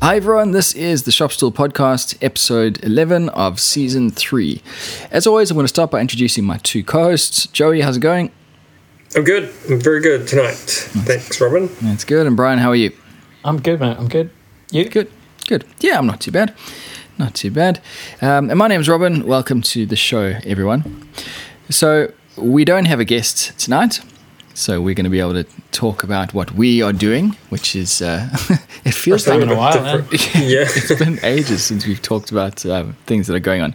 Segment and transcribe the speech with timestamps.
[0.00, 0.52] Hi, everyone.
[0.52, 4.62] This is the Shop Stool Podcast, episode 11 of season 3.
[5.10, 7.46] As always, I'm going to start by introducing my two co hosts.
[7.48, 8.30] Joey, how's it going?
[9.16, 9.52] I'm good.
[9.68, 10.54] I'm very good tonight.
[10.54, 11.68] Thanks, Robin.
[11.82, 12.26] That's good.
[12.26, 12.92] And Bryan, how are you?
[13.44, 13.96] I'm good, man.
[13.96, 14.30] I'm good.
[14.70, 14.88] You?
[14.88, 15.10] Good.
[15.48, 15.64] Good.
[15.80, 16.54] Yeah, I'm not too bad.
[17.18, 17.80] Not too bad.
[18.22, 19.26] Um, and my name's Robin.
[19.26, 21.08] Welcome to the show, everyone.
[21.70, 24.00] So, we don't have a guest tonight.
[24.58, 28.02] So, we're going to be able to talk about what we are doing, which is,
[28.02, 28.28] uh,
[28.84, 30.08] it feels First time like in a while, man.
[30.34, 30.66] Yeah.
[30.66, 33.72] it's been ages since we've talked about um, things that are going on.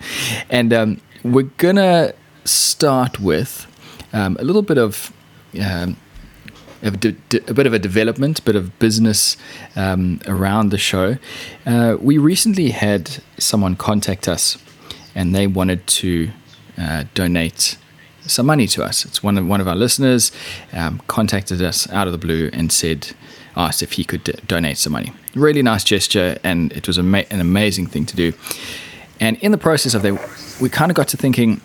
[0.50, 3.66] And um, we're going to start with
[4.12, 5.14] um, a little bit of.
[5.58, 5.96] Um,
[6.82, 9.38] a, de- de- a bit of a development, a bit of business
[9.78, 11.16] um, around the show.
[11.66, 14.58] Uh, we recently had someone contact us,
[15.16, 16.32] and they wanted to
[16.78, 17.78] uh, donate
[18.26, 19.06] some money to us.
[19.06, 20.32] It's one of one of our listeners
[20.72, 23.16] um, contacted us out of the blue and said,
[23.56, 25.12] asked if he could d- donate some money.
[25.36, 28.34] Really nice gesture, and it was an amazing thing to do.
[29.20, 30.14] And in the process of that,
[30.62, 31.62] we kind of got to thinking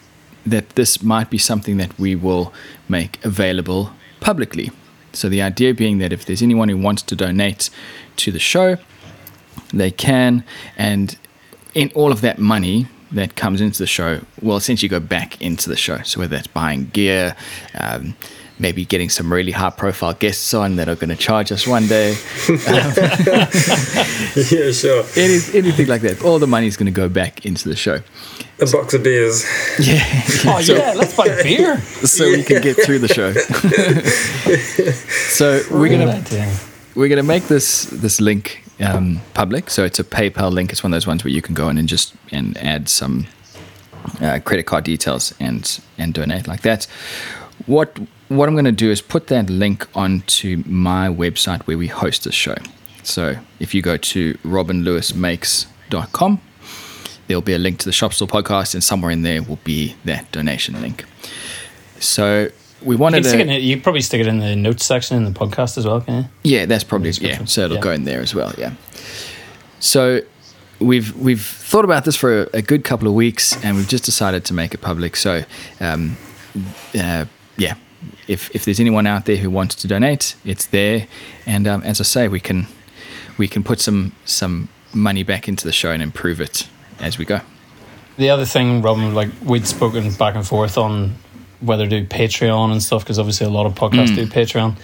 [0.47, 2.53] that this might be something that we will
[2.89, 4.71] make available publicly.
[5.13, 7.71] So the idea being that if there's anyone who wants to donate
[8.17, 8.77] to the show,
[9.73, 10.45] they can,
[10.77, 11.19] and
[11.75, 15.69] in all of that money that comes into the show will essentially go back into
[15.69, 16.03] the show.
[16.03, 17.37] So whether that's buying gear,
[17.79, 18.15] um,
[18.59, 21.87] maybe getting some really high profile guests on that are going to charge us one
[21.87, 22.11] day,
[22.49, 23.41] yeah,
[24.73, 25.05] sure.
[25.17, 28.01] any, anything like that, all the money is going to go back into the show.
[28.61, 29.45] A box of beers.
[29.79, 30.03] Yeah.
[30.45, 30.93] Oh, yeah.
[30.97, 31.81] Let's buy beer.
[31.81, 33.33] so we can get through the show.
[35.29, 36.23] so we're gonna
[36.97, 39.71] we're gonna make this this link um, public.
[39.71, 40.73] So it's a PayPal link.
[40.73, 43.27] It's one of those ones where you can go in and just and add some
[44.21, 46.87] uh, credit card details and and donate like that.
[47.67, 47.99] What
[48.29, 52.25] what I'm going to do is put that link onto my website where we host
[52.25, 52.57] the show.
[53.03, 56.41] So if you go to robinlewismakes.com,
[57.27, 59.97] there'll be a link to the Shop Stool podcast, and somewhere in there will be
[60.05, 61.07] that donation link.
[62.01, 62.51] So
[62.83, 65.25] we You, wanted it to, in, you probably stick it in the notes section in
[65.25, 66.51] the podcast as well, can you?
[66.57, 67.45] yeah, that's probably yeah.
[67.45, 67.83] So it'll Yeah.
[67.83, 68.53] go in there as well.
[68.59, 68.73] Yeah.
[69.81, 70.21] So
[70.81, 74.05] we've we've thought about this for a, a good couple of weeks, and we've just
[74.05, 75.17] decided to make it public.
[75.17, 75.43] So
[75.81, 76.17] um,
[76.99, 77.25] uh,
[77.57, 77.75] yeah,
[78.27, 81.07] if if there's anyone out there who wants to donate, it's there,
[81.47, 82.67] and um, as I say, we can
[83.39, 86.67] we can put some some money back into the show and improve it
[87.01, 87.41] as we go.
[88.17, 91.15] The other thing, Robin, like we'd spoken back and forth on
[91.61, 94.31] whether to do Patreon and stuff, because obviously a lot of podcasts do mm.
[94.33, 94.77] Patreon.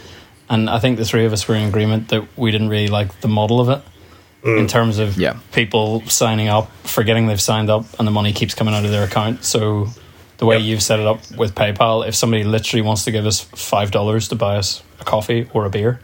[0.49, 3.21] And I think the three of us were in agreement that we didn't really like
[3.21, 3.83] the model of it
[4.45, 4.69] in mm.
[4.69, 5.39] terms of Yeah.
[5.53, 9.05] people signing up, forgetting they've signed up, and the money keeps coming out of their
[9.05, 9.45] account.
[9.45, 9.89] So
[10.37, 10.65] the way Yep.
[10.67, 14.29] you've set it up with PayPal, if somebody literally wants to give us five dollars
[14.29, 16.01] to buy us a coffee or a beer,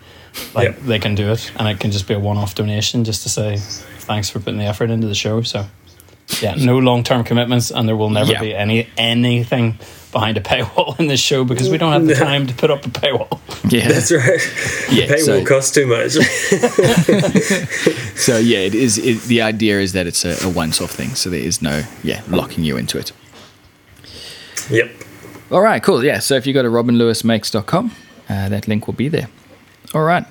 [0.55, 0.81] like Yep.
[0.83, 3.57] they can do it, and it can just be a one-off donation, just to say
[3.59, 5.43] thanks for putting the effort into the show.
[5.43, 5.67] So
[6.43, 8.41] yeah, no long-term commitments, and there will never Yeah.
[8.41, 9.79] be any anything
[10.13, 12.85] behind a paywall in this show because we don't have the time to put up
[12.85, 13.39] a paywall.
[13.71, 14.41] Yeah, That's right.
[14.91, 16.17] Yeah, paywall so- will cost too much.
[18.21, 18.99] So yeah, it is.
[18.99, 22.21] It, the idea is that it's a, a once-off thing, so there is no yeah
[22.29, 23.13] locking you into it.
[24.69, 24.91] yep.
[25.51, 26.05] All right, cool.
[26.05, 27.91] Yeah, so if you go to robinlewismakes.com,
[28.29, 29.29] uh, that link will be there.
[29.95, 30.25] All right.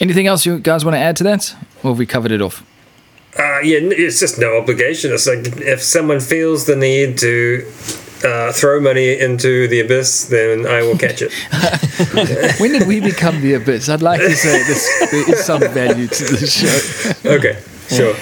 [0.00, 2.64] Anything else you guys want to add to that, or have we covered it off?
[3.38, 5.12] Uh, yeah, it's just no obligation.
[5.12, 7.64] It's like if someone feels the need to
[8.24, 11.32] uh, throw money into the abyss, then I will catch it.
[12.60, 13.88] When did we become the abyss?
[13.88, 17.30] I'd like to say this, there is some value to the show.
[17.30, 17.58] Okay,
[17.88, 18.14] sure.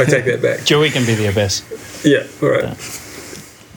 [0.00, 0.64] I take that back.
[0.64, 1.62] Joey can be the abyss.
[2.04, 2.76] Yeah, all right.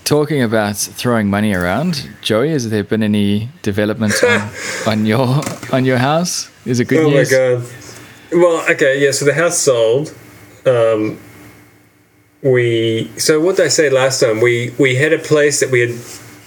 [0.04, 4.50] Talking about throwing money around, Joey, has there been any developments on,
[4.88, 5.42] on your
[5.72, 6.50] on your house?
[6.66, 7.32] Is it good Oh news?
[7.32, 7.64] my god.
[8.34, 9.12] Well, okay, yeah.
[9.12, 10.14] So the house sold.
[10.66, 11.20] Um,
[12.42, 14.42] we so what did I say last time?
[14.42, 15.96] We we had a place that we had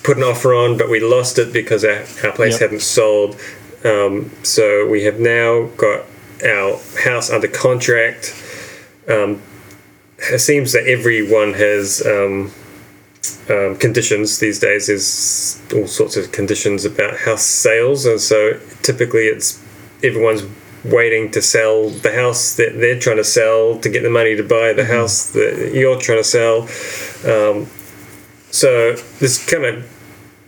[0.04, 2.60] put an offer on, but we lost it because our, our place Yep.
[2.60, 3.36] hadn't sold.
[3.84, 6.04] Um, so we have now got
[6.44, 8.34] our house under contract.
[9.08, 9.40] Um,
[10.18, 12.52] it seems that everyone has um,
[13.48, 14.86] um, conditions these days.
[14.86, 19.62] There's all sorts of conditions about house sales, and so typically it's
[20.02, 20.42] everyone's
[20.92, 24.42] waiting to sell the house that they're trying to sell to get the money to
[24.42, 26.62] buy the house that you're trying to sell.
[27.30, 27.66] Um,
[28.50, 29.84] so this kind of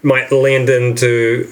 [0.03, 1.51] might land into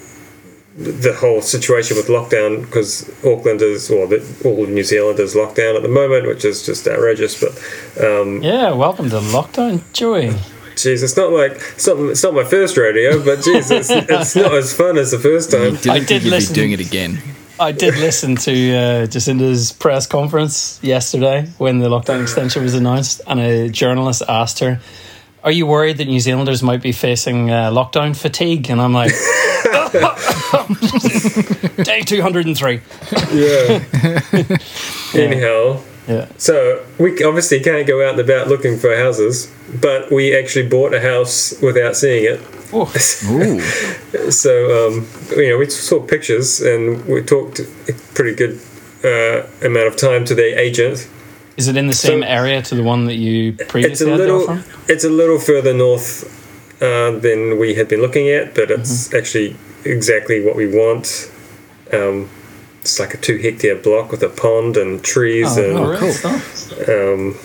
[0.77, 5.35] the whole situation with lockdown because Auckland is, or the, all of New Zealand is
[5.35, 7.39] locked down at the moment, which is just outrageous.
[7.41, 10.29] But um, Yeah, welcome to lockdown, Joey.
[10.75, 14.35] Jeez, it's not like it's not, it's not my first rodeo, but jeez, it's, it's
[14.35, 15.73] not as fun as the first time.
[15.75, 17.19] Didn't I think did you'd listen- be doing it again.
[17.59, 23.21] I did listen to uh, Jacinda's press conference yesterday when the lockdown extension was announced,
[23.25, 24.79] and a journalist asked her,
[25.43, 29.11] "Are you worried that New Zealanders might be facing uh, lockdown fatigue?" And I'm like,
[31.85, 32.81] "Day two hundred and three.
[33.33, 33.83] Yeah.
[35.15, 39.51] Anyhow, Yeah, so we obviously can't go out and about looking for houses,
[39.81, 42.39] but we actually bought a house without seeing it.
[42.71, 42.85] oh,
[44.31, 47.65] So um, you know, we saw pictures and we talked a
[48.13, 48.59] pretty good
[49.03, 51.07] uh, amount of time to the agent.
[51.57, 54.11] is it in the same So- area to the one that you It's previously a
[54.11, 54.63] had the little, offer?
[54.93, 56.23] it's a little further north
[56.81, 59.17] uh, than we had been looking at, but it's Mm-hmm.
[59.17, 61.31] actually exactly what we want.
[61.91, 62.29] Um,
[62.87, 67.11] it's like a two hectare block with a pond and trees and Oh, cool.
[67.19, 67.35] um,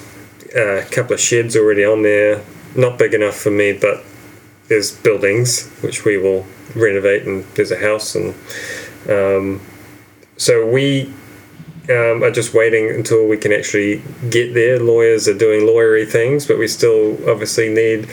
[0.55, 2.41] a couple of sheds already on there.
[2.77, 4.05] Not big enough for me, but
[4.69, 6.47] there's buildings which we will
[6.77, 8.35] renovate, and there's a house, and
[9.09, 9.61] um,
[10.37, 11.13] so we
[11.91, 14.01] um, are just waiting until we can actually
[14.31, 14.79] get there.
[14.79, 18.09] Lawyers are doing lawyery things, but we still obviously need.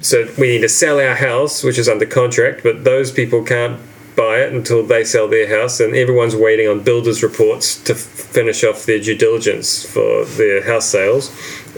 [0.00, 3.80] So we need to sell our house, which is under contract, but those people can't
[4.18, 8.00] buy it until they sell their house, and everyone's waiting on builders' reports to f-
[8.00, 11.30] finish off their due diligence for their house sales,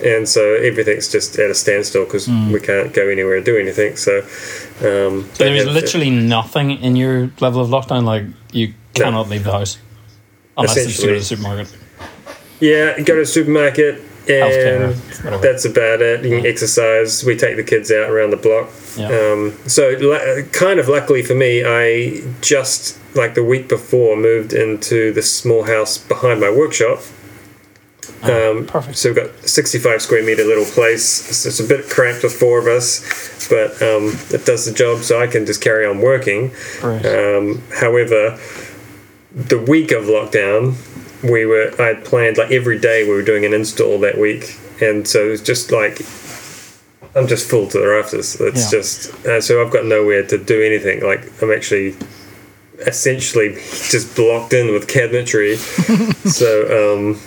[0.03, 3.97] and so everything's just at a standstill because we can't go anywhere and do anything.
[3.97, 4.21] So,
[4.81, 8.05] um, there is literally nothing in your level of lockdown.
[8.05, 9.79] Like you cannot leave the house
[10.57, 11.77] unless you go to the supermarket.
[12.61, 14.95] Yeah, go to the supermarket and
[15.43, 16.25] that's about it.
[16.25, 17.25] You can exercise.
[17.25, 18.71] We take the kids out around the block.
[18.97, 19.09] Yeah.
[19.09, 25.13] Um, so, kind of luckily for me, I just like the week before moved into
[25.13, 27.01] the small house behind my workshop.
[28.23, 28.99] Um, perfect.
[28.99, 31.29] So we've got 65 square meter little place.
[31.29, 35.03] It's, it's a bit cramped with four of us, but um, it does the job,
[35.03, 36.53] so I can just carry on working.
[36.81, 37.07] Great.
[37.07, 38.39] Um, however,
[39.33, 40.75] the week of lockdown,
[41.23, 44.59] we were I had planned like every day we were doing an install that week,
[44.81, 46.01] and so it was just like
[47.15, 48.41] I'm just full to the rafters.
[48.41, 48.79] It's Yeah.
[48.79, 51.01] just uh, so I've got nowhere to do anything.
[51.03, 51.97] Like I'm actually
[52.87, 55.57] essentially just blocked in with cabinetry.
[56.29, 57.21] so um,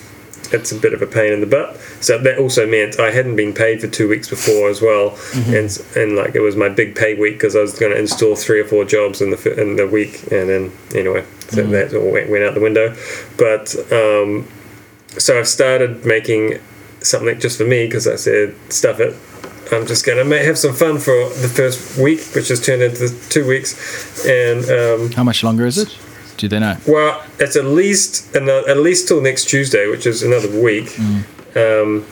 [0.53, 1.77] it's a bit of a pain in the butt.
[2.01, 5.69] So that also meant I hadn't been paid for two weeks before as well, and
[5.95, 8.59] and like it was my big pay week because I was going to install three
[8.59, 12.29] or four jobs in the in the week, and then anyway, so that all went,
[12.29, 12.95] went out the window.
[13.37, 14.47] But um,
[15.17, 16.59] so I've started making
[17.01, 19.15] something just for me because I said stuff it.
[19.71, 23.09] I'm just gonna ma- have some fun for the first week, which has turned into
[23.29, 25.97] two weeks, and um, How much longer is it?
[26.37, 26.77] Do they know?
[26.87, 30.97] well, it's at least at least till next Tuesday, which is another week.
[31.55, 32.05] Um,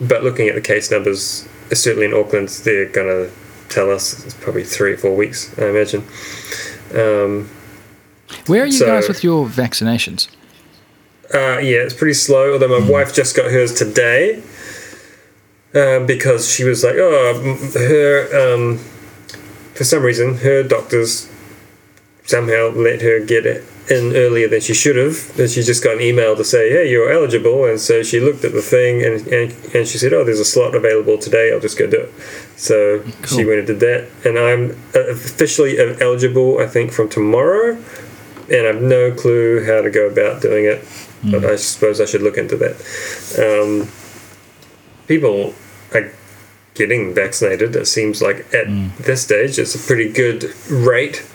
[0.00, 3.28] but looking at the case numbers, certainly in Auckland, they're gonna
[3.68, 6.04] tell us it's probably three or four weeks, I imagine.
[6.94, 7.48] Um,
[8.46, 10.28] Where are you So- guys with your vaccinations?
[11.32, 12.52] uh, yeah, it's pretty slow.
[12.52, 14.42] Although my wife just got hers today,
[15.74, 17.34] um, because she was like, oh,
[17.74, 18.78] her um,
[19.74, 21.28] for some reason her doctors
[22.24, 25.36] somehow let her get it in earlier than she should have.
[25.36, 27.66] Then she just got an email to say, hey, you're eligible.
[27.66, 30.44] And so she looked at the thing and, and, and she said, oh, there's a
[30.44, 31.52] slot available today.
[31.52, 32.12] I'll just go do it.
[32.56, 34.08] So she went and did that.
[34.24, 37.76] And I'm uh, officially eligible, I think, from tomorrow.
[38.50, 40.86] And I've no clue how to go about doing it.
[41.30, 42.76] But I suppose I should look into that.
[43.38, 43.88] Um,
[45.08, 45.54] people
[45.94, 46.12] are
[46.74, 47.74] getting vaccinated.
[47.76, 48.66] It seems like at
[48.98, 51.26] this stage it's a pretty good rate.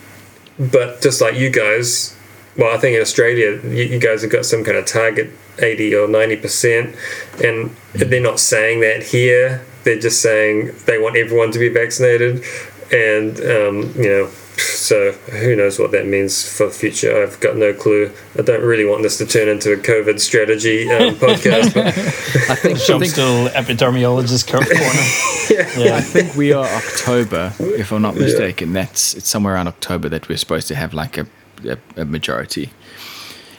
[0.60, 2.16] But just like you guys,
[2.58, 5.96] well, I think in Australia you, you guys have got some kind of target, eighty
[5.96, 6.96] or ninety percent,
[7.44, 9.66] and they're not saying that here.
[9.84, 12.44] They're just saying they want everyone to be vaccinated,
[12.92, 14.32] and um, you know.
[14.60, 17.24] So who knows what that means for the future?
[17.24, 18.12] I've got no clue.
[18.38, 22.56] I don't really want this to turn into a COVID strategy um, podcast, but I
[22.56, 25.94] think, I Jump think, still epidermologist cor- corner.
[25.96, 28.74] I think we are October, if I'm not mistaken.
[28.74, 31.28] That's it's somewhere around October that we're supposed to have like a,
[31.66, 32.72] a, a majority.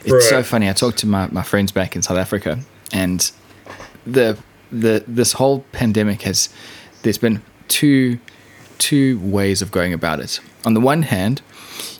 [0.03, 0.67] It's so funny.
[0.67, 2.59] I talked to my, my friends back in South Africa,
[2.91, 3.31] and
[4.05, 4.37] the
[4.71, 6.49] the this whole pandemic has
[7.03, 8.19] there's been two
[8.77, 10.39] two ways of going about it.
[10.65, 11.41] On the one hand,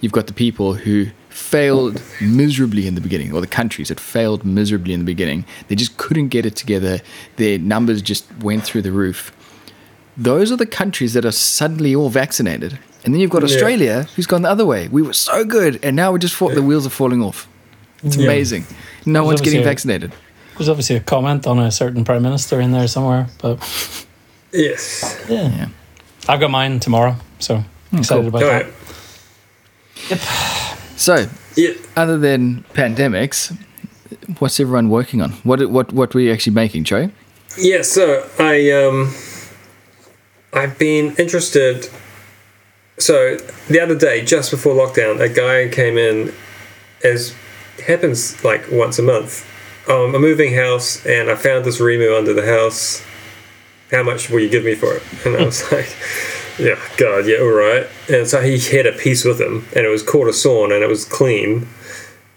[0.01, 4.45] you've got the people who failed miserably in the beginning, or the countries that failed
[4.45, 5.45] miserably in the beginning.
[5.67, 6.99] They just couldn't get it together.
[7.37, 9.31] Their numbers just went through the roof.
[10.17, 12.77] Those are the countries that are suddenly all vaccinated.
[13.03, 13.45] And then you've got Yeah.
[13.55, 14.87] Australia, who's gone the other way.
[14.89, 17.47] We were so good, and now we're just fall- the wheels are falling off.
[18.03, 18.25] It's Yeah.
[18.25, 18.65] amazing.
[19.05, 20.11] No one's getting obviously a- vaccinated.
[20.57, 23.57] There's obviously a comment on a certain prime minister in there somewhere, but
[24.51, 25.15] yes.
[25.27, 25.65] yeah, Yeah.
[26.27, 28.27] I've got mine tomorrow, so excited cool.
[28.29, 28.65] about All that.
[30.09, 30.19] right.
[30.97, 31.71] So, Yeah.
[31.95, 33.55] other than pandemics,
[34.39, 35.31] what's everyone working on?
[35.43, 37.09] What what what were you actually making, Joe?
[37.57, 39.13] Yeah, so I um
[40.53, 41.89] I've been interested
[42.99, 46.31] so the other day, just before lockdown, a guy came in
[47.03, 47.33] as
[47.87, 49.43] happens like once a month.
[49.89, 53.03] Um, I'm moving house and I found this Rimu under the house.
[53.89, 55.03] How much will you give me for it?
[55.25, 55.89] And I was like,
[56.59, 57.87] Yeah, God, yeah, all right.
[58.09, 60.83] And so he had a piece with him and it was caught a sawn and
[60.83, 61.67] it was clean.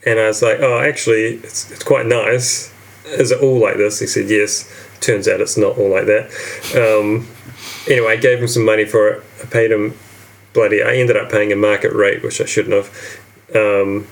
[0.06, 2.72] And I was like, Oh, actually, it's, it's quite nice.
[3.06, 4.00] Is it all like this?
[4.00, 4.70] He said, Yes.
[5.00, 6.30] Turns out it's not all like that.
[6.74, 7.28] Um,
[7.86, 9.24] anyway, I gave him some money for it.
[9.42, 9.94] I paid him
[10.54, 10.82] bloody.
[10.82, 13.20] I ended up paying a market rate, which I shouldn't have.
[13.54, 14.06] Um,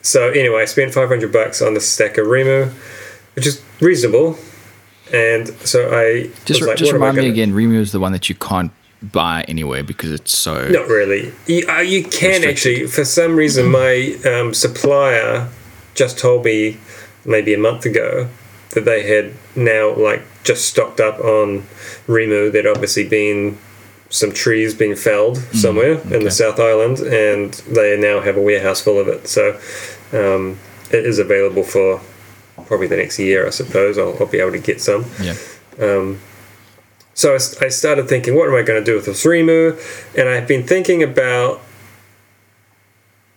[0.00, 2.72] so anyway, I spent five hundred bucks on the stack of Rimu,
[3.36, 4.36] which is reasonable.
[5.12, 7.52] And so I Just like, just what am I remind me again.
[7.52, 10.68] Rimu is the one that you can't buy anywhere because it's so.
[10.68, 11.32] Not really.
[11.46, 12.48] You, uh, you can Restricted.
[12.50, 12.86] actually.
[12.86, 15.48] For some reason, my um, supplier
[15.94, 16.78] just told me
[17.24, 18.28] maybe a month ago
[18.70, 21.62] that they had now like just stocked up on
[22.06, 22.50] Rimu.
[22.52, 23.58] There'd obviously been
[24.08, 26.24] some trees being felled somewhere in Mm, okay.
[26.24, 29.26] the South Island, and they now have a warehouse full of it.
[29.28, 29.58] So
[30.12, 30.58] um,
[30.90, 32.00] it is available for
[32.66, 33.96] probably the next year, I suppose.
[33.98, 35.06] I'll, I'll be able to get some.
[35.20, 35.34] Yeah.
[35.80, 36.20] Um,
[37.14, 39.78] so I started thinking, what am I going to do with this Rimu?
[40.18, 41.60] And I've been thinking about.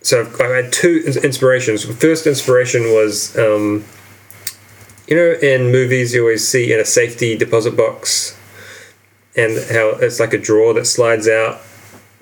[0.01, 1.83] So I've, had two inspirations.
[1.83, 3.83] First inspiration was, um,
[5.07, 8.37] you know, in movies you always see in a safety deposit box,
[9.35, 11.59] and how it's like a drawer that slides out,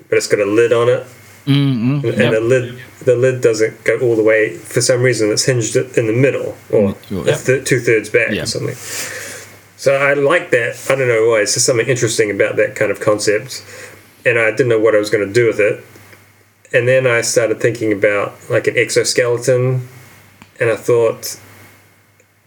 [0.08, 1.06] but it's got a lid on it,
[1.46, 2.08] Mm-hmm.
[2.08, 4.56] and, and the lid the lid doesn't go all the way.
[4.56, 8.44] For some reason, it's hinged in the middle, or it's th- two thirds back, Yeah.
[8.44, 8.74] or something.
[9.84, 10.82] So I like that.
[10.88, 11.40] I don't know why.
[11.40, 13.62] It's just something interesting about that kind of concept,
[14.24, 15.84] and I didn't know what I was going to do with it.
[16.72, 19.86] And then I started thinking about like an exoskeleton,
[20.58, 21.38] and I thought.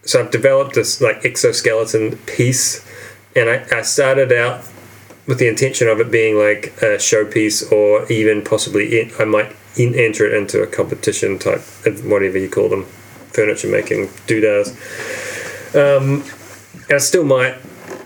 [0.02, 2.84] So I've developed this like exoskeleton piece,
[3.36, 4.64] and I, I started out
[5.28, 9.54] with the intention of it being like a showpiece, or even possibly in, I might
[9.76, 11.60] in, enter it into a competition type,
[12.02, 12.82] whatever you call them,
[13.30, 14.70] furniture making doodads.
[15.72, 16.24] Um,
[16.90, 17.56] I still might.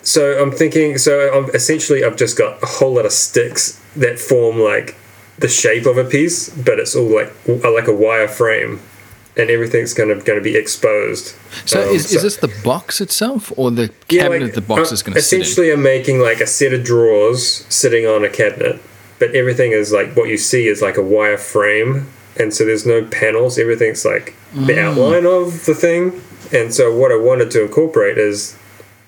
[0.02, 0.98] So I'm thinking.
[0.98, 4.96] So I'm essentially I've just got a whole lot of sticks that form like
[5.38, 7.32] the shape of a piece, but it's all like
[7.64, 8.80] like a wire frame,
[9.36, 11.34] and everything's kind of going to be exposed.
[11.66, 14.90] So Um, is, is this the box itself or the yeah, cabinet like, the box
[14.90, 15.42] uh, is going to sit in?
[15.42, 18.80] Essentially, I'm making like a set of drawers sitting on a cabinet,
[19.18, 22.08] but everything is like what you see is like a wire frame,
[22.38, 23.58] and so there's no panels.
[23.58, 24.78] Everything's like the Mm.
[24.84, 26.20] outline of the thing,
[26.52, 28.56] and so what I wanted to incorporate is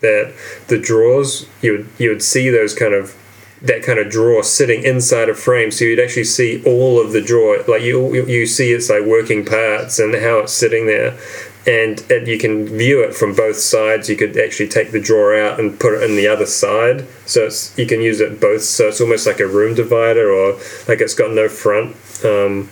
[0.00, 0.34] that
[0.68, 3.14] the drawers you would you would see those kind of
[3.62, 5.70] that kind of drawer sitting inside a frame.
[5.70, 9.44] So you'd actually see all of the drawer like you you- see its like working
[9.44, 11.18] parts and how it's sitting there.
[11.66, 14.10] And, and you can view it from both sides.
[14.10, 17.06] You could actually take the drawer out and put it in the other side.
[17.24, 18.60] So it's you can use it both.
[18.64, 20.58] So it's almost like a room divider or
[20.88, 21.96] like it's got no front.
[22.22, 22.68] Um,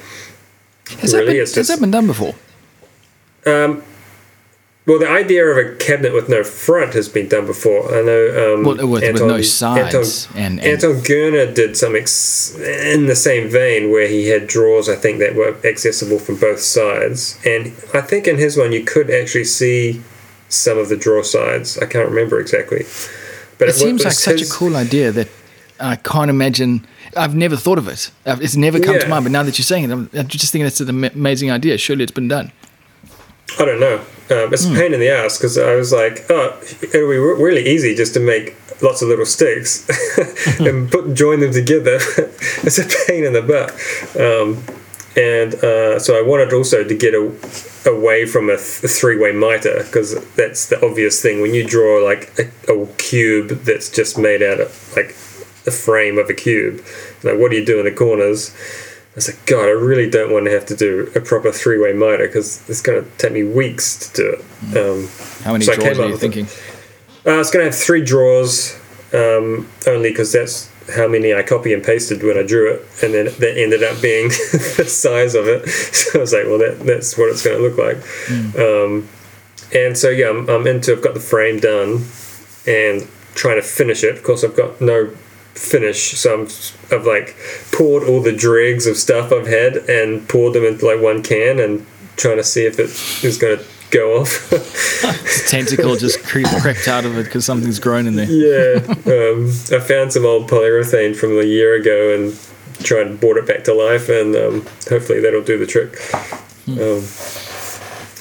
[1.00, 2.34] Has, that, been, it's has just- that been done before?
[3.46, 3.82] um,
[4.86, 7.88] well, the idea of a cabinet with no front has been done before.
[7.94, 8.54] I know.
[8.54, 9.94] Um, Well, with- with no sides
[10.34, 12.54] Anton, and- and- Anton Gerner did some ex-
[12.94, 14.88] in the same vein where he had drawers.
[14.88, 18.82] I think that were accessible from both sides, and I think in his one you
[18.82, 20.00] could actually see
[20.48, 21.78] some of the drawer sides.
[21.78, 22.84] I can't remember exactly,
[23.58, 25.28] but It wa- seems like such his- a cool idea that
[25.80, 26.84] I can't imagine.
[27.16, 28.10] I've never thought of it.
[28.26, 30.66] It's never come to mind, but now that you're saying it, I'm, I'm just thinking
[30.66, 31.76] it's an amazing idea.
[31.78, 32.50] Surely it's been done.
[33.58, 33.98] I don't know.
[34.30, 37.18] Um, it's a pain in the ass because I was like, oh, it would be
[37.18, 39.86] re- really easy just to make lots of little sticks
[40.60, 41.96] and put join them together.
[42.62, 43.70] it's a pain in the butt.
[44.18, 44.64] Um,
[45.14, 47.20] and uh, so I wanted also to get a,
[47.86, 52.02] away from a, th- three way mitre because that's the obvious thing when you draw
[52.02, 55.08] like a, a cube that's just made out of like
[55.64, 56.82] the frame of a cube.
[57.22, 58.54] Like, what do you do in the corners?
[59.12, 61.78] I was like, God, I really don't want to have to do a proper three
[61.78, 64.40] way mitre because it's going to take me weeks to do it.
[64.78, 65.08] Um,
[65.44, 66.46] How many So came are you thinking?
[67.26, 68.74] uh, it's going to have three drawers,
[69.12, 73.12] um, only because that's how many I copy and pasted when I drew it, and
[73.12, 74.28] then that ended up being
[74.76, 75.68] the size of it.
[75.68, 77.98] So I was like, well, that, that's what it's going to look like.
[78.58, 79.08] Um,
[79.74, 80.92] and so yeah, I'm, I'm into.
[80.92, 82.06] I've got the frame done,
[82.66, 84.16] and trying to finish it.
[84.16, 85.14] Of course, I've got no
[85.54, 86.48] finish, so I'm,
[86.90, 87.36] I've like
[87.72, 91.60] poured all the dregs of stuff I've had and poured them into like one can,
[91.60, 92.90] and trying to see if it
[93.24, 94.52] is going to go off.
[95.02, 98.26] The tentacle just creep, crept out of it because something's grown in there.
[98.26, 102.38] yeah, um, I found some old polyurethane from a year ago and
[102.84, 105.98] tried and brought it back to life, and um, hopefully that'll do the trick.
[106.68, 107.02] Um,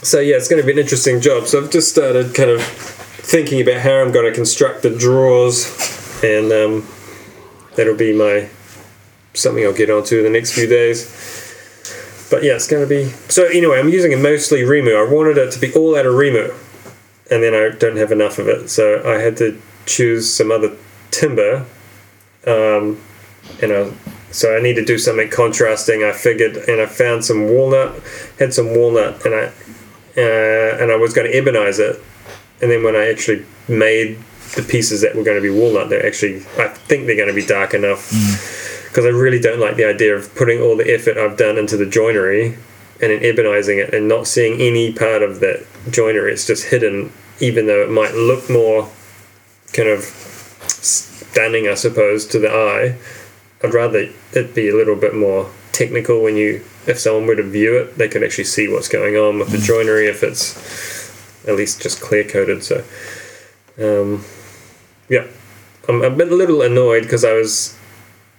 [0.03, 1.47] so yeah, it's going to be an interesting job.
[1.47, 5.65] So I've just started kind of thinking about how I'm going to construct the drawers,
[6.23, 6.87] and um,
[7.75, 8.49] that'll be my
[9.33, 11.05] something I'll get onto in the next few days.
[12.29, 13.45] But yeah, it's going to be so.
[13.45, 14.95] Anyway, I'm using it mostly Rimu.
[14.95, 16.53] I wanted it to be all out of Rimu,
[17.29, 20.75] and then I don't have enough of it, so I had to choose some other
[21.11, 21.65] timber.
[22.47, 23.01] Um,
[23.61, 23.91] and I,
[24.31, 26.03] so I need to do something contrasting.
[26.03, 28.01] I figured, and I found some walnut,
[28.39, 29.51] had some walnut, and I
[30.17, 32.01] uh, and I was going to ebonize it,
[32.61, 34.17] and then when I actually made
[34.55, 37.33] the pieces that were going to be walnut, they're actually I think they're going to
[37.33, 38.11] be dark enough
[38.89, 41.77] because I really don't like the idea of putting all the effort I've done into
[41.77, 42.57] the joinery
[43.01, 46.33] and then ebonizing it and not seeing any part of that joinery.
[46.33, 48.89] It's just hidden, even though it might look more
[49.73, 50.01] kind of
[50.67, 52.97] stunning, I suppose, to the eye.
[53.63, 57.43] I'd rather it be a little bit more technical when you, if someone were to
[57.43, 61.55] view it, they could actually see what's going on with the joinery if it's at
[61.55, 62.63] least just clear coated.
[62.63, 62.83] So,
[63.79, 64.25] um,
[65.09, 65.25] yeah,
[65.87, 67.77] I'm a bit a little annoyed because I was,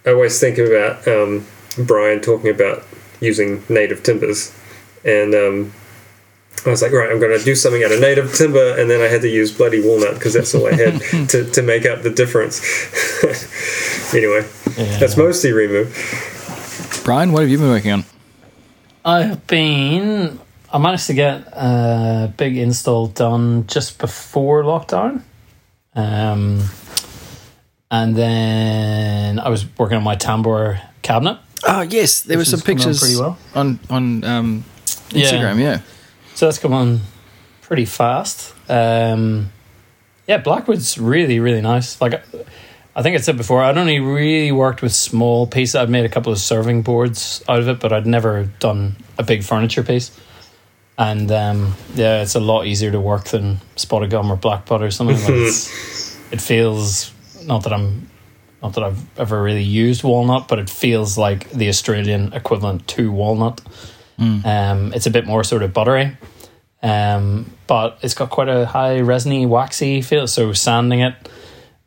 [0.07, 1.47] I always think about um,
[1.79, 2.85] Bryan talking about
[3.21, 4.55] using native timbers,
[5.05, 5.73] and um,
[6.65, 9.01] I was like, right, I'm going to do something out of native timber, and then
[9.01, 11.01] I had to use bloody walnut because that's all I had
[11.31, 12.61] to, to make up the difference.
[14.15, 14.99] anyway, Yeah.
[14.99, 17.05] that's mostly Rimu.
[17.05, 18.05] Bryan, what have you been working on?
[19.05, 20.39] I've been.
[20.73, 25.23] I managed to get a big install done just before lockdown.
[25.95, 26.63] Um,
[27.91, 31.39] and then I was working on my tambour cabinet.
[31.65, 33.39] Oh yes, there were some pictures pretty well.
[33.55, 34.65] on on um,
[35.11, 35.27] Yeah.
[35.31, 35.61] Instagram.
[35.61, 35.81] Yeah.
[36.35, 37.01] So that's come on
[37.61, 38.55] pretty fast.
[38.69, 39.51] Um,
[40.27, 42.01] yeah, Blackwood's really, really nice.
[42.01, 42.23] Like
[42.97, 45.75] I think I said before, I'd only really worked with small pieces.
[45.77, 49.23] I'd made a couple of serving boards out of it, but I'd never done a
[49.23, 50.11] big furniture piece.
[51.03, 54.83] And um, yeah, it's a lot easier to work than spotted gum or black butt
[54.83, 55.17] or something.
[55.17, 57.13] Like it's, it feels
[57.45, 58.09] not that I'm
[58.63, 63.11] not that I've ever really used walnut, but it feels like the Australian equivalent to
[63.11, 63.61] walnut.
[64.47, 66.17] Um, it's a bit more sort of buttery,
[66.85, 70.29] um, but it's got quite a high resiny, waxy feel.
[70.29, 71.15] So sanding it,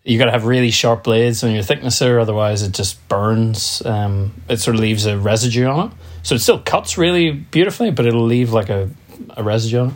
[0.04, 3.82] you got to have really sharp blades on your thicknesser, otherwise it just burns.
[3.86, 5.98] Um, it sort of leaves a residue on it.
[6.24, 8.90] So it still cuts really beautifully, but it'll leave like a,
[9.36, 9.96] a residue on.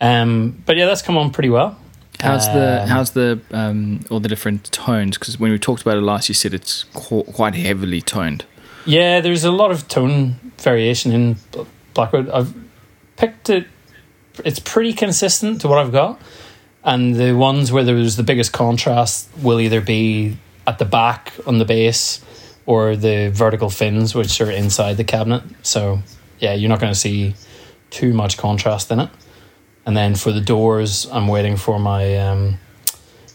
[0.00, 1.76] Um, but yeah, that's come on pretty well.
[2.20, 5.18] How's the Um, how's the um, all the different tones?
[5.18, 8.44] Because when we talked about it last, you said it's qu- quite heavily toned.
[8.86, 11.36] Yeah, there's a lot of tone variation in
[11.94, 12.28] Blackwood.
[12.30, 12.54] I've
[13.16, 13.66] picked it.
[14.44, 16.20] It's pretty consistent to what I've got,
[16.84, 21.32] and the ones where there was the biggest contrast will either be at the back
[21.46, 22.20] on the base
[22.66, 25.42] or the vertical fins, which are inside the cabinet.
[25.62, 26.00] So
[26.38, 27.34] yeah, you're not going to see
[27.90, 29.10] too much contrast in it.
[29.86, 32.58] And then for the doors, I'm waiting for my um,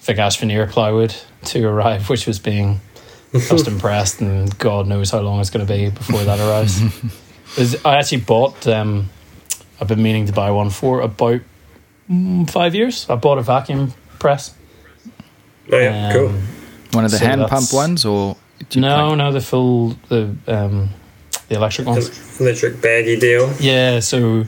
[0.01, 2.79] Vic Ash veneer plywood to arrive, which was being
[3.31, 6.79] custom pressed, and God knows how long it's going to be before that arrives.
[7.55, 8.67] There's- I actually bought.
[8.67, 9.09] Um,
[9.79, 11.41] I've been meaning to buy one for about
[12.09, 13.09] mm, five years.
[13.09, 14.53] I bought a vacuum press.
[15.71, 16.29] Oh yeah, cool.
[16.29, 16.47] Um,
[16.91, 18.35] One of the So hand pump ones, or
[18.69, 20.89] do you No, like- no, the full the um,
[21.49, 22.39] the electric ones.
[22.39, 23.51] Electric baggy deal.
[23.59, 24.45] Yeah, so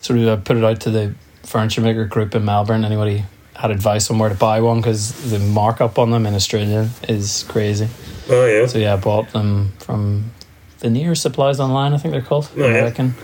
[0.00, 2.84] sort of I put it out to the furniture maker group in Melbourne.
[2.84, 6.88] Anybody had advice on where to buy one because the markup on them in Australia
[7.08, 7.88] is crazy.
[8.28, 8.66] Oh yeah.
[8.66, 10.32] So yeah, I bought them from
[10.78, 11.92] Veneer Supplies Online.
[11.92, 12.50] I think they're called.
[12.56, 12.66] Oh, yeah.
[12.66, 13.14] American.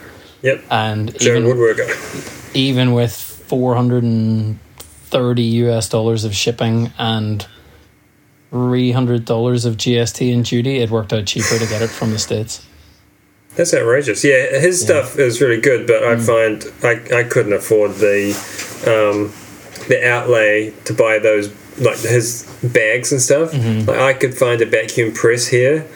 [0.42, 0.64] Yep.
[0.70, 2.54] And even Woodworker.
[2.54, 7.46] even with four hundred and thirty US dollars of shipping and
[8.50, 12.12] three hundred dollars of GST and duty, it worked out cheaper to get it from
[12.12, 12.64] the states.
[13.58, 14.22] That's outrageous.
[14.22, 18.30] Yeah, his stuff is really good, but I find I, I couldn't afford the
[18.86, 19.32] um,
[19.88, 23.52] the outlay to buy those like his bags and stuff.
[23.52, 25.88] Like I could find a vacuum press here.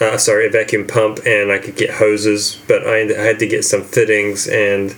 [0.00, 3.46] Uh, sorry, a vacuum pump, and I could get hoses, but I, I had to
[3.46, 4.96] get some fittings, and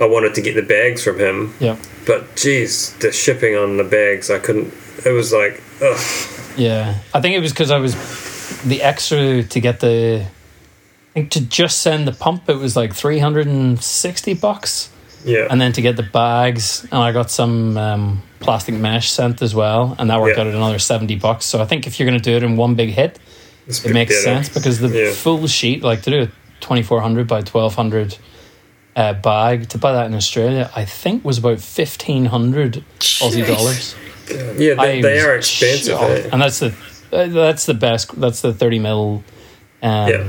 [0.00, 1.52] I wanted to get the bags from him.
[1.60, 1.76] Yeah.
[2.06, 4.72] But geez, the shipping on the bags, I couldn't.
[5.04, 6.00] It was like, ugh.
[6.56, 7.94] Yeah, I think it was because I was
[8.62, 10.26] the extra to get the.
[11.18, 14.88] I think to just send the pump, it was like three hundred and sixty bucks,
[15.24, 15.48] Yeah.
[15.50, 19.52] and then to get the bags, and I got some um, plastic mesh sent as
[19.52, 20.42] well, and that worked Yeah.
[20.44, 21.44] out at another seventy bucks.
[21.44, 23.18] So I think if you're going to do it in one big hit,
[23.66, 24.22] It's it makes better.
[24.44, 25.12] sense because the Yeah.
[25.12, 26.28] full sheet, like to do a
[26.60, 28.16] twenty four hundred by twelve hundred
[28.94, 33.96] uh, bag, to buy that in Australia, I think was about fifteen hundred Aussie dollars.
[34.56, 35.98] Yeah, they, they are expensive.
[35.98, 36.26] shocked.
[36.26, 36.28] eh?
[36.32, 36.72] and that's the
[37.12, 38.20] uh, that's the best.
[38.20, 39.24] That's the thirty mil,
[39.82, 40.24] um, Yeah.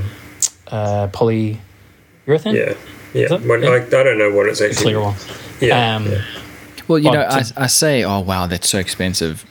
[0.69, 1.57] Uh, polyurethane.
[2.55, 2.73] Yeah.
[3.13, 3.41] Yeah, it?
[3.41, 3.69] when, Yeah.
[3.69, 4.83] I, I don't know what it's actually.
[4.83, 5.15] clear one.
[5.59, 6.21] Yeah, um, yeah.
[6.87, 9.45] Well, you know, But I, I say, oh wow, that's so expensive.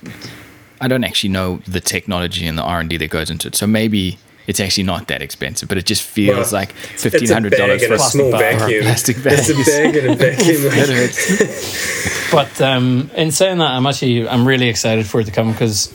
[0.81, 3.57] I don't actually know the technology and the R and D that goes into it,
[3.57, 5.69] so maybe it's actually not that expensive.
[5.69, 7.99] But it just feels Well, like It's fifteen a hundred bag dollars for a a
[7.99, 8.59] plastic small bag.
[8.61, 8.87] vacuum.
[8.87, 9.67] It's a bag.
[9.67, 10.63] bag and a vacuum.
[10.63, 12.31] That hurts.
[12.31, 15.93] But um, in saying that, I'm actually I'm really excited for it to come because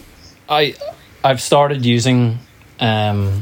[0.49, 0.75] I
[1.23, 2.39] I've started using
[2.81, 3.41] um,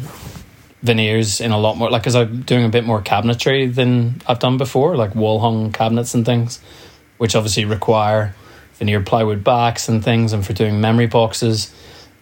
[0.81, 4.39] veneers in a lot more like because I'm doing a bit more cabinetry than I've
[4.39, 6.59] done before, like wall hung cabinets and things,
[7.17, 8.35] which obviously require
[8.73, 11.73] veneer plywood backs and things, and for doing memory boxes.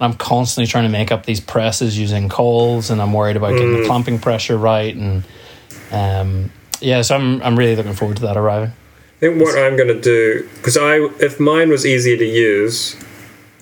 [0.01, 3.81] I'm constantly trying to make up these presses using cauls, and I'm worried about getting
[3.81, 5.23] the clamping pressure right, and
[5.91, 8.69] um, yeah, so I'm I'm really looking forward to that arriving.
[8.69, 12.95] I think what I'm going to do because I, if mine was easier to use,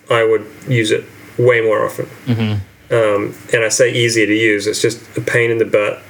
[0.10, 1.04] I would use it
[1.38, 2.06] way more often.
[2.26, 2.60] Mm-hmm.
[2.90, 6.02] Um, and I say easier to use; it's just a pain in the butt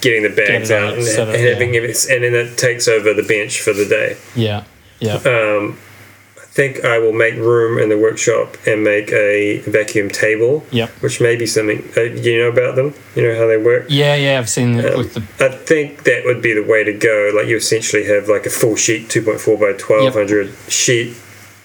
[0.00, 3.22] getting the bags it out, and, and having it, and then it takes over the
[3.22, 4.16] bench for the day.
[4.36, 4.64] Yeah,
[5.00, 5.14] yeah.
[5.14, 5.78] Um,
[6.36, 10.64] I think I will make room in the workshop and make a vacuum table.
[10.70, 10.90] Yep.
[11.00, 11.82] Which may be something.
[11.96, 12.94] Uh, you know about them?
[13.16, 13.86] You know how they work?
[13.88, 16.92] Yeah, yeah, I've seen Um, with the I think that would be the way to
[16.92, 17.32] go.
[17.34, 21.16] Like you essentially have like a full sheet, two point four by twelve hundred sheet,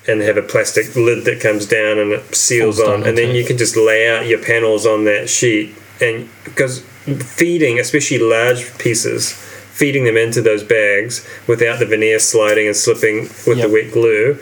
[0.09, 3.43] and have a plastic lid that comes down and it seals on, and then you
[3.45, 5.75] can just lay out your panels on that sheet.
[6.01, 12.67] And because feeding, especially large pieces, feeding them into those bags without the veneer sliding
[12.67, 13.67] and slipping with Yep.
[13.67, 14.37] the wet glue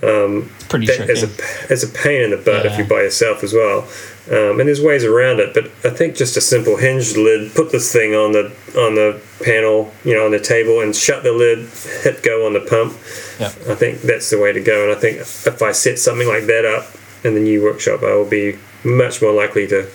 [0.00, 1.12] it's pretty that tricky.
[1.12, 2.78] is a is a pain in the butt if Yeah.
[2.78, 3.88] you buy yourself as well.
[4.30, 7.72] Um, and there's ways around it, but I think just a simple hinged lid, put
[7.72, 11.32] this thing on the on the panel, you know, on the table, and shut the
[11.32, 11.66] lid,
[12.02, 12.92] hit go on the pump.
[13.40, 14.82] yeah, I think that's the way to go.
[14.88, 16.86] And I think if I set something like that up
[17.24, 19.88] in the new workshop, I will be much more likely to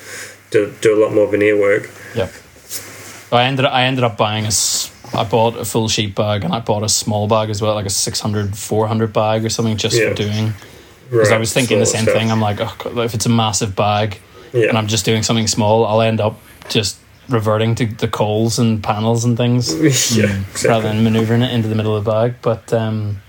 [0.52, 1.90] to do a lot more veneer work.
[2.16, 2.30] yeah.
[3.32, 4.52] I ended I ended up buying a
[5.16, 7.86] I bought a full sheet bag and I bought a small bag as well, like
[7.86, 10.10] a 600, 400 bag or something, just Yeah.
[10.10, 10.54] for doing.
[11.10, 12.16] Because I was thinking the same stuff.
[12.16, 12.32] thing.
[12.32, 14.20] I'm like, oh, God, if it's a massive bag
[14.54, 14.70] Yeah.
[14.70, 16.40] and I'm just doing something small, I'll end up
[16.70, 16.98] just
[17.30, 21.76] reverting to the cauls and panels and things yeah, rather than maneuvering it into the
[21.76, 22.36] middle of the bag.
[22.42, 23.22] But um,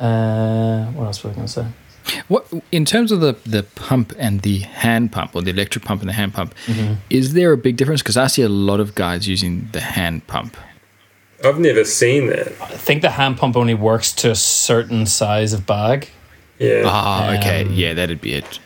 [0.00, 1.66] uh, what else was I going to say?
[2.28, 6.02] What in terms of the the pump and the hand pump, or the electric pump
[6.02, 6.94] and the hand pump, Mm-hmm.
[7.08, 8.02] is there a big difference?
[8.02, 10.56] Because I see a lot of guys using the hand pump.
[11.42, 12.48] I've never seen that.
[12.60, 16.10] I think the hand pump only works to a certain size of bag.
[16.58, 16.82] Yeah.
[16.86, 18.58] Ah, okay, Um, yeah, that'd be it.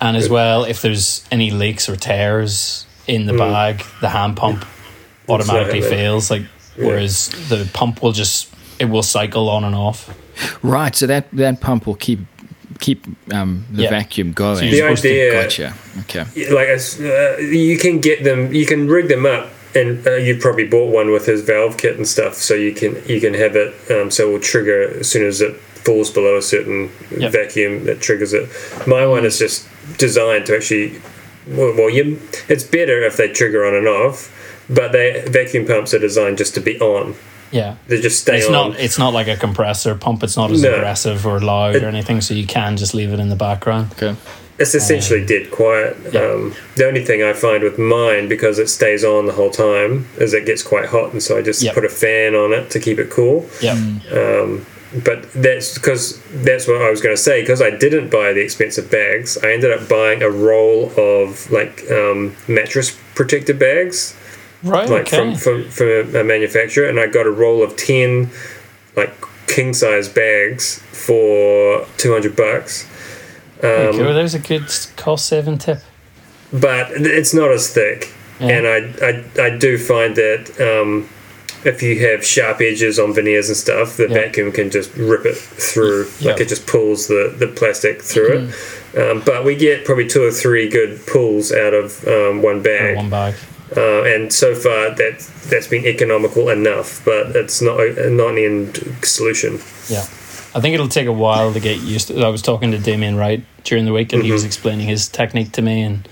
[0.00, 4.64] And as well, if there's any leaks or tears in the bag, the hand pump
[5.28, 6.30] automatically not fails.
[6.30, 6.42] Like,
[6.76, 10.10] whereas the pump will just it will cycle on and off.
[10.62, 12.18] Right, so that that pump will keep
[12.80, 13.90] keep um, the Yeah.
[13.90, 14.56] vacuum going.
[14.56, 15.74] So The supposed to- idea- Gotcha.
[16.00, 16.24] Okay.
[16.50, 20.36] like as- uh, you can get them you can rig them up and uh, you
[20.36, 23.54] probably bought one with his valve kit and stuff so you can you can have
[23.54, 27.32] it um, so it will trigger as soon as it falls below a certain Yep.
[27.32, 28.48] vacuum that triggers it
[28.86, 29.66] my one is just
[29.98, 31.00] designed to actually
[31.46, 34.30] well, well you, it's better if they trigger on and off
[34.70, 37.14] but they vacuum pumps are designed just to be on
[37.50, 37.74] Yeah.
[37.88, 40.22] they just stay It's on not it's not like a compressor pump.
[40.22, 40.72] It's not as No.
[40.74, 43.88] aggressive or loud It- or anything, so you can just leave it in the background.
[43.94, 44.14] Okay.
[44.58, 45.96] It's essentially dead quiet.
[46.12, 46.20] yeah.
[46.20, 50.06] Um, the only thing I find with mine, because it stays on the whole time,
[50.18, 51.74] is it gets quite hot, and so I just Yep.
[51.74, 53.44] put a fan on it to keep it cool.
[53.60, 53.76] Yeah.
[55.04, 57.40] But that's because that's what I was going to say.
[57.40, 61.90] Because I didn't buy the expensive bags, I ended up buying a roll of like
[61.90, 64.14] um, mattress protector bags,
[64.62, 64.88] Right.
[64.88, 65.16] like okay.
[65.16, 68.30] from, from from a manufacturer, and I got a roll of ten
[68.96, 69.12] like
[69.46, 72.86] king size bags for two hundred bucks.
[73.62, 74.12] Um, cool.
[74.14, 74.64] There's a good
[74.96, 75.78] cost saving tip.
[76.52, 78.12] but it's not as thick.
[78.40, 78.48] Yeah.
[78.48, 79.06] And I,
[79.40, 81.08] I, I do find that um,
[81.64, 84.14] if you have sharp edges on veneers and stuff, the Yeah.
[84.14, 86.08] vacuum can just rip it through.
[86.20, 88.50] Like it just pulls the, the plastic through
[88.94, 88.98] it.
[88.98, 92.60] Um, but we get probably two or three good pulls out of um, one Or
[92.60, 92.96] bag.
[92.96, 93.34] one bag.
[93.74, 98.38] Uh, and so far that that's been economical enough, but it's not a, not an
[98.38, 99.60] end solution.
[99.88, 100.04] Yeah.
[100.54, 103.16] I think it'll take a while to get used to I was talking to Damien
[103.16, 104.34] Wright during the week and he Mm-hmm.
[104.34, 106.06] was explaining his technique to me and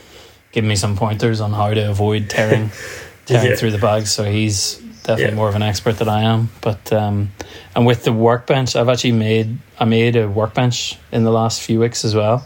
[0.52, 2.70] giving me some pointers on how to avoid tearing
[3.26, 3.56] tearing Yeah.
[3.56, 4.10] through the bags.
[4.10, 4.80] So he's
[5.10, 5.40] definitely Yeah.
[5.42, 6.48] more of an expert than I am.
[6.60, 7.16] But um
[7.74, 9.48] and with the workbench I've actually made
[9.82, 12.38] I made a workbench in the last few weeks as well.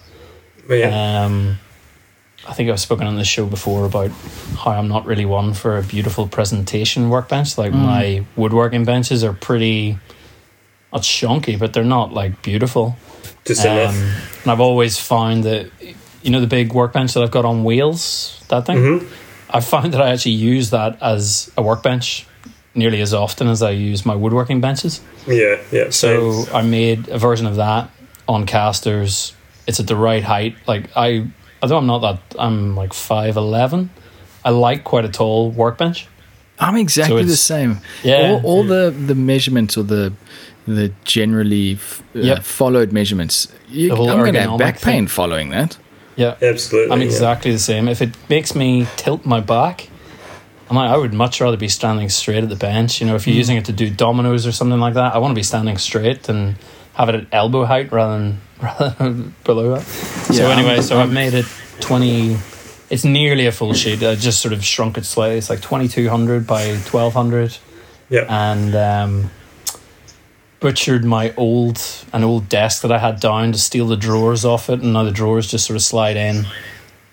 [0.68, 1.58] But yeah, Um,
[2.46, 4.10] I think I've spoken on this show before about
[4.62, 7.56] how I'm not really one for a beautiful presentation workbench.
[7.58, 9.98] Like my woodworking benches are pretty,
[10.92, 12.96] not chunky, but they're not like beautiful.
[13.46, 13.96] just Um, enough.
[14.42, 15.66] and I've always found that,
[16.22, 18.76] you know, the big workbench that I've got on wheels, that thing.
[18.78, 19.06] Mm-hmm.
[19.58, 22.26] I find that I actually use that as a workbench
[22.74, 25.00] nearly as often as I use my woodworking benches.
[25.26, 25.90] Yeah, yeah.
[25.90, 26.56] So same.
[26.56, 27.90] I made a version of that
[28.28, 29.34] on casters.
[29.66, 30.56] It's at the right height.
[30.66, 31.26] Like I,
[31.62, 33.90] although I'm not that, I'm like five eleven.
[34.44, 36.06] I like quite a tall workbench.
[36.58, 37.78] I'm exactly the same.
[38.02, 38.40] Yeah.
[38.44, 40.12] All, all the the measurements or the
[40.66, 43.48] the generally f- uh, followed measurements.
[43.68, 45.06] You, I'm going to have back pain thing.
[45.08, 45.76] following that.
[46.16, 46.92] Yeah, Absolutely.
[46.92, 47.06] I'm yeah.
[47.06, 47.88] exactly the same.
[47.88, 49.88] If it makes me tilt my back,
[50.70, 53.00] I'm like, I would much rather be standing straight at the bench.
[53.00, 55.32] You know, if you're using it to do dominoes or something like that, I want
[55.32, 56.56] to be standing straight and
[56.94, 59.82] have it at elbow height rather than rather than below that.
[59.82, 61.46] so anyway, I'm- so I've made it
[61.80, 62.36] twenty.
[62.90, 64.02] It's nearly a full sheet.
[64.02, 65.38] I just sort of shrunk it slightly.
[65.38, 67.56] It's like twenty two hundred by twelve hundred,
[68.08, 68.26] Yeah.
[68.28, 69.30] and um,
[70.60, 71.80] butchered my old
[72.12, 75.02] an old desk that I had down to steal the drawers off it, and now
[75.04, 76.46] the drawers just sort of slide in.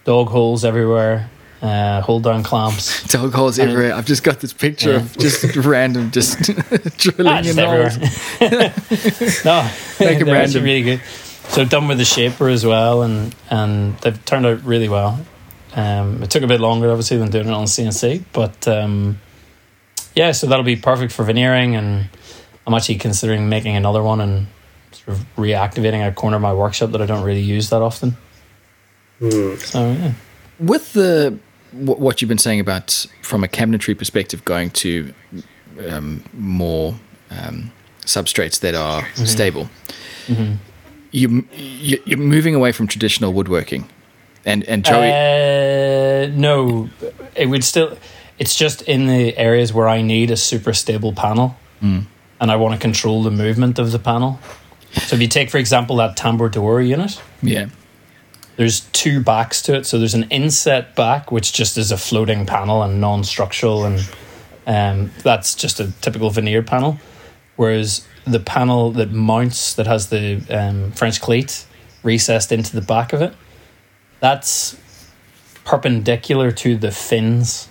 [0.05, 1.29] Dog holes everywhere.
[1.61, 3.03] Uh, hold down clamps.
[3.11, 3.93] Dog holes And- everywhere.
[3.93, 4.95] I've just got this picture Yeah.
[4.97, 6.39] of just random, just
[6.97, 7.97] drilling Ah, in holes.
[8.41, 8.73] everywhere.
[9.45, 9.69] no,
[9.99, 10.63] Make 'em they're actually random.
[10.63, 11.01] really good.
[11.49, 15.19] So done with the shaper as well, and and they've turned out really well.
[15.75, 19.19] Um, it took a bit longer, obviously, than doing it on CNC, but um,
[20.15, 22.09] yeah, so that'll be perfect for veneering, and
[22.65, 24.47] I'm actually considering making another one and
[24.93, 28.17] sort of reactivating a corner of my workshop that I don't really use that often.
[29.19, 29.55] Hmm.
[29.57, 30.11] So yeah,
[30.59, 35.13] With the wh- what you've been saying about from a cabinetry perspective, going to
[35.89, 36.95] um, more
[37.29, 37.71] um,
[38.05, 39.25] substrates that are Mm-hmm.
[39.25, 39.69] stable,
[41.11, 43.89] you, you you're moving away from traditional woodworking,
[44.45, 45.09] and and Joey.
[45.11, 46.89] Uh, no,
[47.35, 47.97] it would still.
[48.39, 52.05] It's just in the areas where I need a super stable panel, and
[52.39, 54.39] I want to control the movement of the panel.
[54.93, 57.67] So if you take, for example, that tambour door unit, yeah,
[58.61, 59.87] there's two backs to it.
[59.87, 64.07] So there's an inset back, which just is a floating panel and non-structural, and
[64.67, 66.99] um, that's just a typical veneer panel.
[67.55, 71.65] Whereas the panel that mounts, that has the um, French cleat
[72.03, 73.33] recessed into the back of it,
[74.19, 74.77] that's
[75.65, 77.67] perpendicular to the fins.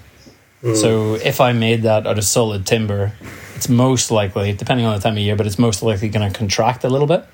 [0.75, 3.13] So if I made that out of solid timber,
[3.55, 6.37] it's most likely, depending on the time of year, but it's most likely going to
[6.37, 7.25] contract a little bit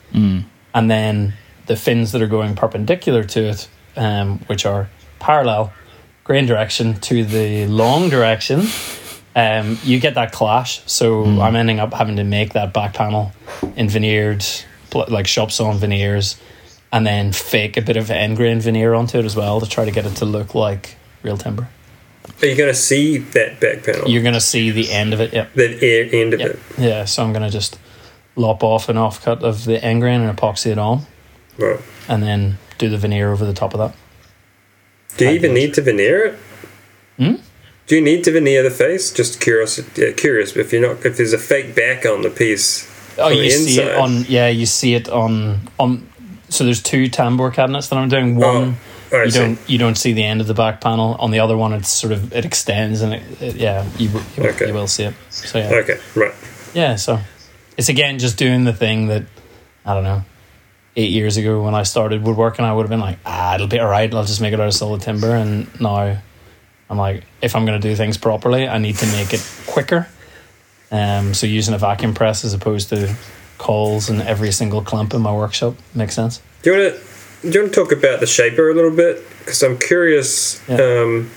[0.75, 1.33] and then
[1.67, 5.73] the fins that are going perpendicular to it, um, which are parallel,
[6.25, 8.63] grain direction to the long direction,
[9.35, 10.83] um, you get that clash.
[10.87, 13.33] So I'm ending up having to make that back panel
[13.77, 14.45] in veneered,
[14.95, 16.41] like shop sawn veneers,
[16.93, 19.85] and then fake a bit of end grain veneer onto it as well to try
[19.85, 21.69] to get it to look like real timber.
[22.43, 24.09] Are you going to see that back panel?
[24.09, 25.33] You're gonna see the end of it.
[25.33, 25.55] Yep.
[25.55, 26.51] that air end of Yep.
[26.51, 26.59] it?
[26.79, 27.05] Yeah.
[27.05, 27.79] So I'm gonna just
[28.35, 31.03] lop off an offcut of the end grain and epoxy it on,
[31.59, 31.81] Right.
[32.09, 33.95] and then do the veneer over the top of that.
[35.17, 36.39] Do you even need to veneer it?
[37.19, 37.35] Hmm?
[37.87, 39.13] Do you need to veneer the face?
[39.13, 39.79] Just curious.
[39.97, 42.91] Yeah, curious if you're not if there's a fake back on the piece.
[43.19, 46.07] Oh, you see it on yeah, you see it on on.
[46.49, 48.37] So there's two tambour cabinets that I'm doing.
[48.37, 48.77] One
[49.13, 51.15] Oh, I you don't you don't see the end of the back panel.
[51.21, 54.23] On the other one, it's sort of it extends and it, it- yeah, you will-
[54.37, 54.67] you, Okay.
[54.67, 55.15] you will see it.
[55.31, 56.35] So yeah, Okay, right.
[56.75, 56.97] yeah.
[56.97, 57.21] So
[57.79, 59.23] it's again just doing the thing that
[59.87, 60.25] I don't know.
[60.99, 63.79] Eight years ago, when I started woodworking, I would have been like, ah, it'll be
[63.79, 64.13] all right.
[64.15, 65.35] I'll just make it out of solid timber.
[65.35, 66.19] And now,
[66.89, 70.09] I'm like, if I'm going to do things properly, I need to make it quicker.
[70.91, 73.15] Um, so using a vacuum press as opposed to
[73.59, 76.41] cauls and every single clamp in my workshop makes sense.
[76.63, 77.07] Do you want to
[77.43, 79.23] do you want to talk about the shaper a little bit?
[79.41, 80.63] Because I'm curious.
[80.69, 80.77] Yeah.
[80.77, 81.31] Um,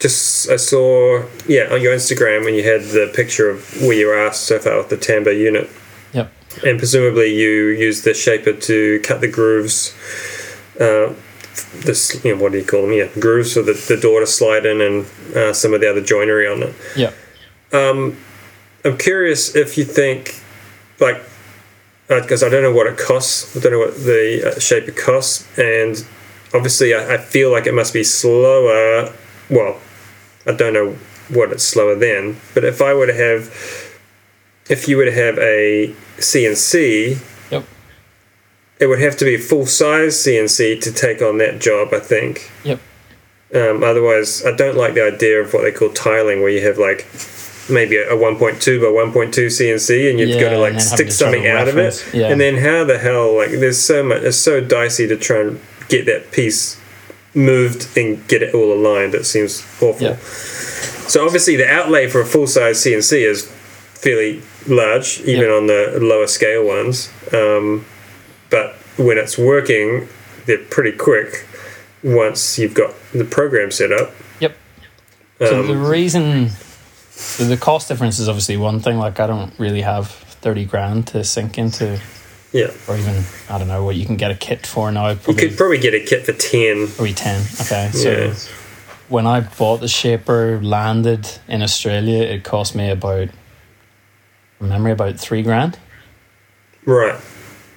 [0.00, 4.08] just I saw yeah on your Instagram when you had the picture of where you
[4.08, 5.68] are so far with the tambour unit,
[6.12, 6.30] Yep.
[6.64, 9.94] And presumably you use the shaper to cut the grooves.
[10.80, 11.14] Uh,
[11.84, 12.92] this you know what do you call them?
[12.92, 16.00] Yeah, grooves for the, the door to slide in and uh, some of the other
[16.00, 16.74] joinery on it.
[16.96, 17.14] Yep.
[18.84, 20.40] I'm curious if you think,
[21.00, 21.20] like,
[22.06, 23.56] because I don't know what it costs.
[23.56, 26.06] I don't know what the uh, shaper costs, and
[26.54, 29.12] obviously I, I feel like it must be slower.
[29.50, 29.80] Well,
[30.46, 30.96] I don't know
[31.28, 33.52] what it's slower than, but if I were to have,
[34.68, 37.18] if you were to have a CNC,
[37.50, 37.64] Yep.
[38.80, 41.92] it would have to be full size CNC to take on that job.
[41.92, 42.50] I think.
[42.64, 42.80] Yep.
[43.54, 46.76] Um, otherwise, I don't like the idea of what they call tiling, where you have
[46.78, 47.06] like
[47.70, 48.38] maybe a, a 1.2
[48.80, 52.06] by 1.2 CNC, and you've Yeah, got to like stick something out of it.
[52.12, 52.28] Yeah.
[52.28, 55.60] And then how the hell like there's so much it's so dicey to try and
[55.88, 56.78] get that piece
[57.34, 59.14] moved and get it all aligned.
[59.14, 59.96] It seems awful.
[60.08, 60.16] Yeah.
[60.16, 65.56] So obviously the outlay for a full size CNC is fairly large, even Yeah.
[65.56, 67.10] on the lower scale ones.
[67.32, 67.84] Um,
[68.50, 70.08] but when it's working,
[70.46, 71.46] they're pretty quick
[72.02, 74.14] once you've got the program set up.
[74.40, 74.56] Yep.
[75.40, 76.50] So Um, the reason
[77.38, 78.98] the, the cost difference is obviously one thing.
[78.98, 80.08] Like I don't really have
[80.40, 81.98] thirty grand to sink into,
[82.52, 82.70] Yeah.
[82.86, 85.10] or even I don't know what you can get a kit for now.
[85.10, 86.86] You could probably get a kit for 10.
[86.88, 87.40] Probably 10.
[87.62, 87.90] Okay.
[87.92, 88.34] So Yeah.
[89.08, 93.28] when I bought the Shaper, landed in Australia, it cost me about,
[94.60, 95.78] memory, about three grand.
[96.84, 97.18] Right.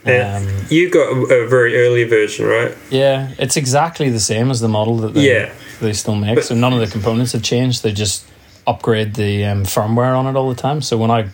[0.04, 2.76] And Um, you got a, a very early version, right?
[2.90, 5.52] Yeah, it's exactly the same as the model that they, Yeah.
[5.80, 6.36] they still make.
[6.36, 7.84] But- so none of the components have changed.
[7.84, 8.26] They just
[8.66, 10.82] upgrade the um, firmware on it all the time.
[10.82, 11.30] So when I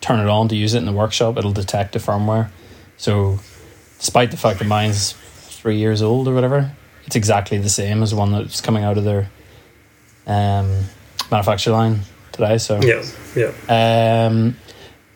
[0.00, 2.50] turn it on to use it in the workshop, it'll detect the firmware.
[2.96, 3.40] So
[3.98, 5.12] despite the fact that mine's
[5.48, 6.70] three years old or whatever,
[7.06, 9.30] it's exactly the same as one that's coming out of their
[10.28, 10.84] um,
[11.30, 12.58] manufacturer line today.
[12.58, 13.02] So Yeah.
[13.34, 14.26] Yeah.
[14.28, 14.56] um,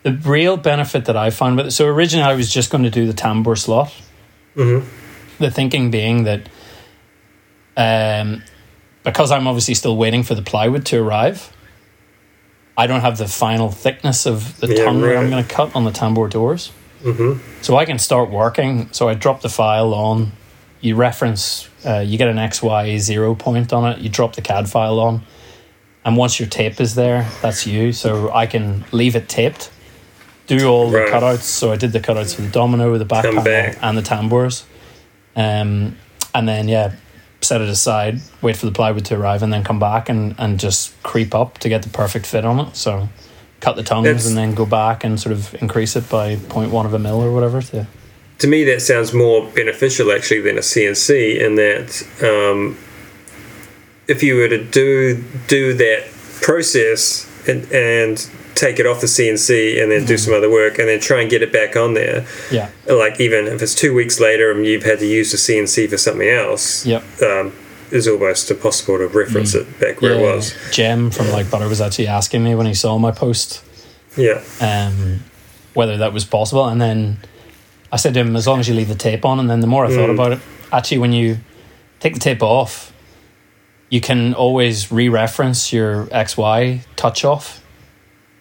[0.07, 2.89] the real benefit that I found with it, so originally I was just going to
[2.89, 3.93] do the tambour slot.
[4.55, 4.79] hmm
[5.39, 6.41] The thinking being that
[7.75, 8.43] um,
[9.03, 11.53] because I'm obviously still waiting for the plywood to arrive,
[12.77, 15.75] I don't have the final thickness of the Yeah, tongue that I'm going to cut
[15.75, 16.71] on the tambour doors.
[17.03, 18.89] hmm So I can start working.
[18.91, 20.31] So I drop the file on.
[20.81, 23.99] You reference, uh, you get an XY zero point on it.
[23.99, 25.21] You drop the CAD file on.
[26.05, 27.91] And once your tape is there, that's you.
[27.93, 29.71] So I can leave it taped,
[30.47, 31.41] do all the cutouts.
[31.43, 33.77] So I did the cutouts for the domino, the back Come panel, back.
[33.81, 34.65] and the tambours.
[35.35, 35.97] Um,
[36.33, 36.93] and then, yeah,
[37.41, 40.59] set it aside, wait for the plywood to arrive, and then come back and, and
[40.59, 42.75] just creep up to get the perfect fit on it.
[42.75, 43.09] So
[43.59, 46.85] cut the tongues That's- and then go back and sort of increase it by 0.1
[46.85, 47.87] of a mil or whatever to
[48.39, 52.77] To me, that sounds more beneficial actually than a CNC in that um,
[54.07, 56.05] if you were to do do that
[56.41, 60.87] process and, and take it off the CNC and then do some other work and
[60.89, 62.69] then try and get it back on there, yeah.
[62.89, 65.97] Like even if it's two weeks later and you've had to use the CNC for
[65.97, 67.03] something else, Yep.
[67.21, 67.53] um,
[67.91, 70.53] it's almost impossible to reference it back where it was.
[70.71, 73.63] Jem from like Butter was actually asking me when he saw my post.
[74.17, 75.23] Yeah, um,
[75.73, 77.17] whether that was possible, and then
[77.91, 79.67] I said to him, as long as you leave the tape on, and then the
[79.67, 80.13] more I thought Mm.
[80.15, 80.39] about it,
[80.73, 81.37] actually, when you
[81.99, 82.91] take the tape off,
[83.89, 87.61] you can always re-reference your XY touch off.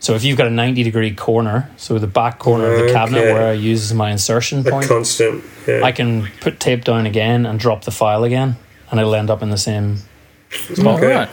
[0.06, 3.22] So if you've got a ninety degree corner, so the back corner of the cabinet
[3.24, 3.32] Okay.
[3.32, 5.42] where I use as my insertion a point, constant.
[5.66, 5.82] Yeah.
[5.82, 8.54] I can put tape down again and drop the file again,
[8.88, 9.96] and it'll end up in the same
[10.52, 10.98] spot.
[11.02, 11.12] Okay.
[11.12, 11.28] Right.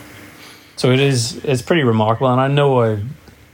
[0.75, 2.97] So it is it's pretty remarkable, and I know I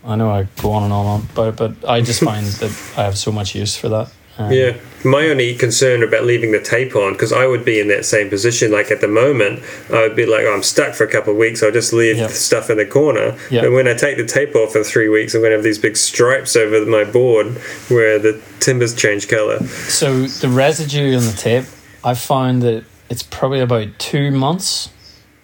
[0.06, 3.04] I know I go on and on about it, but I just find that I
[3.04, 4.10] have so much use for that.
[4.40, 7.90] Um, Yeah, my only concern about leaving the tape on because I would be in
[7.90, 8.72] that same position.
[8.72, 11.38] Like at the moment, I would be like, oh, I'm stuck for a couple of
[11.38, 11.62] weeks.
[11.62, 12.32] I'll just leave Yep.
[12.32, 13.38] stuff in the corner.
[13.52, 13.64] Yep.
[13.66, 15.78] And when I take the tape off in three weeks, I'm going to have these
[15.78, 17.48] big stripes over my board
[17.90, 19.60] where the timbers change color.
[19.90, 21.66] So the residue on the tape,
[22.04, 24.90] I found that it's probably about two months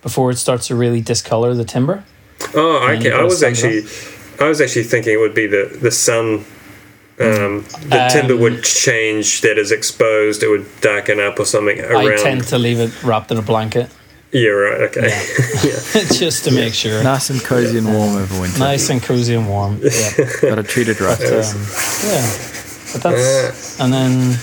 [0.01, 2.03] before it starts to really discolor the timber.
[2.53, 3.11] Oh, okay.
[3.11, 3.83] I was actually,
[4.39, 6.45] I was actually thinking it would be the the sun.
[7.17, 10.43] Um, the timber Um, would change that is exposed.
[10.43, 12.07] It would darken up or something around.
[12.07, 13.89] I tend to leave it wrapped in a blanket
[14.35, 14.81] yeah, right.
[14.81, 15.07] Okay.
[15.63, 16.03] yeah.
[16.11, 17.01] just to make sure.
[17.03, 18.59] Nice and cozy and warm over winter.
[18.59, 19.79] Nice and cozy and warm.
[19.81, 20.11] Yeah.
[20.41, 21.19] Got to treat it right.
[21.21, 21.55] um,
[22.03, 22.37] yeah.
[22.91, 24.33] But that's and then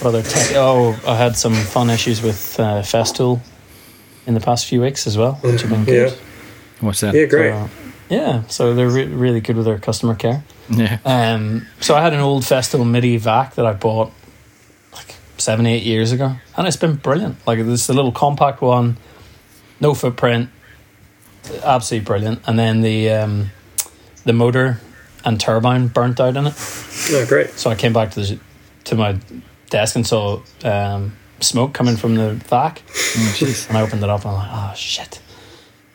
[0.00, 0.52] what other tech?
[0.54, 3.40] Oh, I had some fun issues with uh, Festool
[4.26, 6.12] in the past few weeks as well, which have been good.
[6.12, 6.18] Yeah.
[6.80, 7.14] What's that?
[7.14, 7.52] Yeah, great.
[7.52, 7.70] So,
[8.08, 10.42] yeah, so they're re- really good with their customer care.
[10.74, 10.98] Yeah.
[11.04, 14.10] Um, so I had an old Festool MIDI vac that I bought
[14.92, 17.46] like seven, eight years ago, and it's been brilliant.
[17.46, 18.96] Like this, a little compact one,
[19.80, 20.50] no footprint,
[21.62, 22.40] absolutely brilliant.
[22.46, 23.50] And then the um,
[24.24, 24.80] the motor
[25.24, 26.54] and turbine burnt out in it.
[27.10, 27.50] Oh, great.
[27.50, 28.38] So I came back to the,
[28.84, 29.18] to my
[29.70, 34.24] desk and saw um, smoke coming from the vac, Oh, and I opened it up
[34.24, 35.20] and I'm like, oh shit.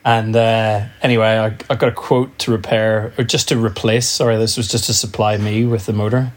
[0.07, 4.07] And uh, anyway, I, I got a quote to repair, or just to replace.
[4.07, 6.31] Sorry, this was just to supply me with the motor,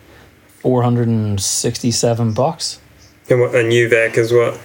[0.48, 2.80] four hundred and sixty-seven bucks.
[3.28, 4.58] And what, a new vac as well.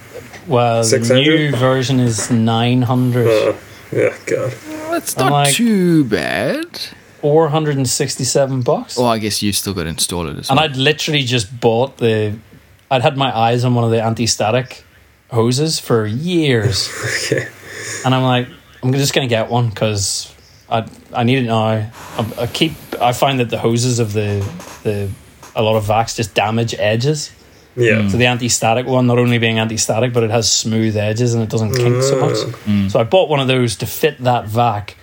[0.48, 3.28] Well, the new version is nine hundred.
[3.28, 3.56] Oh,
[3.92, 4.52] yeah, God.
[4.90, 6.80] That's I'm not like- too bad.
[7.20, 8.98] Four hundred and sixty-seven bucks.
[8.98, 10.58] Oh, I guess you still got to install it as well.
[10.58, 10.64] And well.
[10.64, 12.36] I'd literally just bought the.
[12.90, 14.84] I'd had my eyes on one of the anti-static
[15.30, 16.88] hoses for years,
[17.32, 17.46] Okay.
[18.04, 18.48] and I'm like,
[18.86, 20.32] I'm just gonna get one because
[20.70, 21.64] I I need it now.
[21.64, 21.90] I,
[22.38, 24.48] I keep I find that the hoses of the
[24.84, 25.10] the
[25.56, 27.32] a lot of vacs just damage edges.
[27.74, 27.96] Yeah.
[27.96, 28.10] Mm.
[28.10, 31.50] So the anti-static one, not only being anti-static, but it has smooth edges and it
[31.50, 32.36] doesn't kink so much.
[32.36, 32.84] Mm.
[32.84, 32.90] Mm.
[32.90, 34.96] So I bought one of those to fit that vac.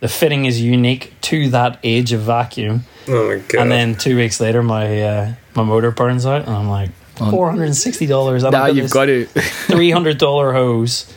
[0.00, 2.84] The fitting is unique to that age of vacuum.
[3.08, 3.62] Oh my God.
[3.62, 7.30] And then two weeks later, my uh, my motor burns out, and I'm like, oh.
[7.30, 8.44] four hundred and sixty dollars.
[8.44, 9.26] now you've got to.
[9.26, 11.12] three hundred dollar hose.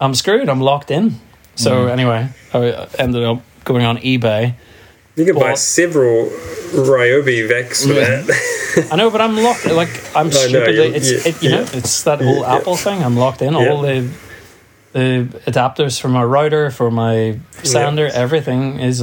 [0.00, 0.48] I'm screwed.
[0.48, 1.20] I'm locked in.
[1.58, 4.54] So anyway, I ended up going on eBay.
[5.16, 6.26] You can buy several
[6.70, 8.22] Ryobi Vex for Yeah.
[8.22, 8.88] that.
[8.92, 9.66] I know, but I'm locked.
[9.66, 10.94] Like I'm I know, stupidly.
[10.94, 12.54] it's yeah, it, you know, it's that whole Yeah.
[12.56, 13.02] Apple thing.
[13.02, 13.52] I'm locked in.
[13.54, 13.68] Yeah.
[13.70, 14.08] All the
[14.92, 19.02] the adapters for my router, for my sander, everything is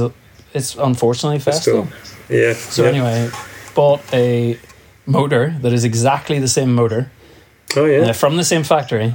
[0.54, 1.88] it's unfortunately That's Festool.
[2.28, 2.36] cool.
[2.36, 2.54] Yeah.
[2.54, 2.88] So yeah.
[2.88, 3.30] anyway,
[3.74, 4.58] bought a
[5.04, 7.10] motor that is exactly the same motor
[7.76, 8.08] Oh yeah.
[8.08, 9.14] uh, from the same factory.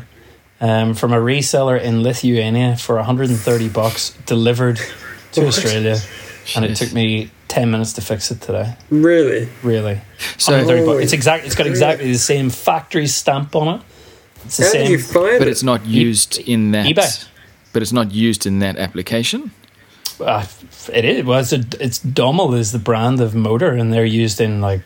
[0.61, 4.79] Um, from a reseller in Lithuania for 130 bucks, delivered
[5.31, 5.47] to What?
[5.47, 5.97] Australia,
[6.55, 8.75] and it took me 10 minutes to fix it today.
[8.91, 9.49] Really?
[9.63, 9.99] Really,
[10.37, 11.03] So, 130 bucks.
[11.03, 11.45] It's exact.
[11.47, 13.81] It's got exactly the same factory stamp on it.
[14.45, 14.81] It's the How same.
[14.83, 15.51] did you find but it?
[15.51, 16.85] it's not used in that.
[16.85, 17.27] eBay.
[17.73, 19.51] But it's not used in that application.
[20.19, 20.45] uh,
[20.93, 21.23] it is.
[21.25, 24.81] Well, it's, a, it's Domel is the brand of motor, and they're used in like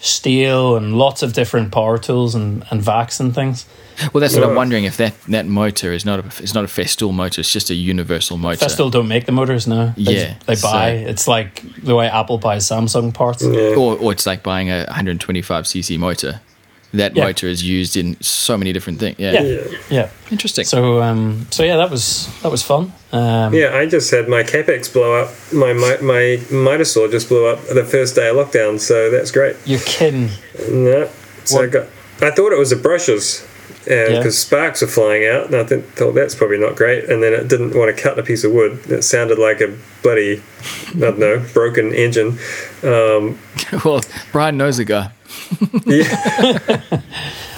[0.00, 3.66] steel and lots of different power tools and and vacs and things.
[4.14, 6.68] Well, that's what I'm wondering if that, that motor is not a it's not a
[6.68, 7.40] Festool motor.
[7.42, 8.64] It's just a universal motor.
[8.64, 9.92] Festool don't make the motors now.
[9.96, 10.90] They, Yeah, they so- buy.
[10.92, 13.42] It's like the way Apple buys Samsung parts.
[13.44, 13.74] Yeah.
[13.76, 16.40] or, or it's like buying a 125 cc motor.
[16.92, 17.24] That Yeah.
[17.24, 19.16] motor is used in so many different things.
[19.18, 19.32] Yeah.
[19.32, 19.40] Yeah.
[19.42, 19.78] yeah.
[19.90, 20.08] Yeah.
[20.30, 20.64] interesting.
[20.64, 21.46] So um.
[21.50, 22.92] So yeah, that was that was fun.
[23.12, 25.30] Um, Yeah, I just had my Kapex blow up.
[25.52, 29.30] My my, my miter saw just blew up the first day of lockdown, so that's
[29.30, 29.56] great.
[29.64, 30.30] You're kidding.
[30.68, 31.08] No,
[31.44, 31.86] so I got.
[32.22, 33.46] I thought it was the brushes,
[33.88, 34.18] and Yeah.
[34.18, 37.04] because sparks were flying out, and I th- thought that's probably not great.
[37.08, 38.78] And then it didn't want to cut a piece of wood.
[38.88, 40.42] It sounded like a bloody,
[40.96, 42.38] I don't know, broken engine.
[42.82, 43.38] Um,
[43.84, 44.02] well,
[44.32, 45.12] Bryan knows a guy.
[45.86, 46.80] yeah.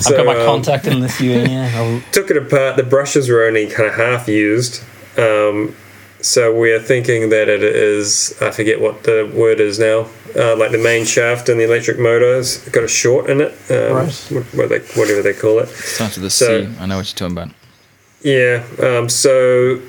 [0.05, 1.71] I've got my um, contact in Lithuania.
[1.75, 2.77] I'll, took it apart.
[2.77, 4.83] The brushes were only kind of half used.
[5.17, 5.75] Um,
[6.23, 10.07] so we're thinking that it is, I forget what the word is now,
[10.37, 13.53] uh, like the main shaft and the electric motors got a short in it.
[13.71, 14.27] Um, Right.
[14.31, 15.69] what, what they, whatever they call it.
[15.69, 16.69] Starts with a So- C.
[16.81, 17.51] I know what you're talking about.
[18.23, 18.65] Yeah.
[18.81, 19.81] Um, so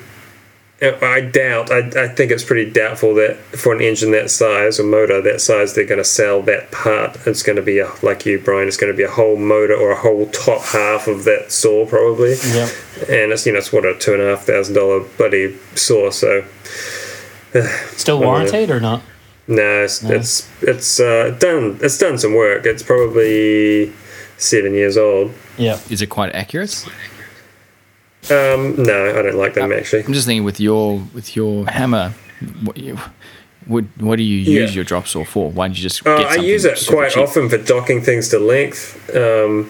[0.83, 4.83] I doubt, I, I think it's pretty doubtful that for an engine that size or
[4.83, 7.17] motor that size, they're going to sell that part.
[7.25, 9.75] It's going to be, a, like you, Bryan, it's going to be a whole motor
[9.75, 12.35] or a whole top half of that saw probably.
[12.53, 12.69] yeah.
[13.09, 16.09] and it's you know it's what a two and a half thousand dollar bloody saw.
[16.11, 16.43] So
[17.95, 19.01] Still warranted or not?
[19.47, 20.15] no, it's No.
[20.15, 21.77] it's it's uh, done.
[21.81, 22.65] It's done some work.
[22.65, 23.93] It's probably
[24.37, 25.33] seven years old.
[25.57, 25.79] Yeah.
[25.89, 26.85] Is it quite accurate?
[28.31, 30.03] Um, no, I don't like them actually.
[30.05, 32.13] I'm just thinking with your with your hammer,
[32.63, 32.97] what, you,
[33.67, 34.75] what, what do you use Yeah.
[34.75, 35.51] your drop saw for?
[35.51, 37.23] Why don't you just Uh, I use it quite cheap?
[37.23, 39.13] often for docking things to length.
[39.15, 39.69] Um,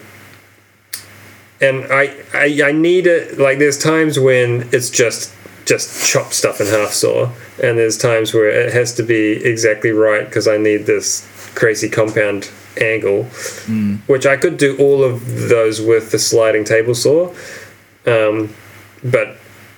[1.62, 5.34] and I, I I need it like there's times when it's just
[5.66, 7.30] just chop stuff in half saw
[7.64, 11.26] and there's times where it has to be exactly right because I need this
[11.56, 12.51] crazy compound
[12.82, 13.24] angle
[14.08, 17.34] which I could do all of those with the sliding table saw
[18.08, 18.54] um,
[19.04, 19.38] but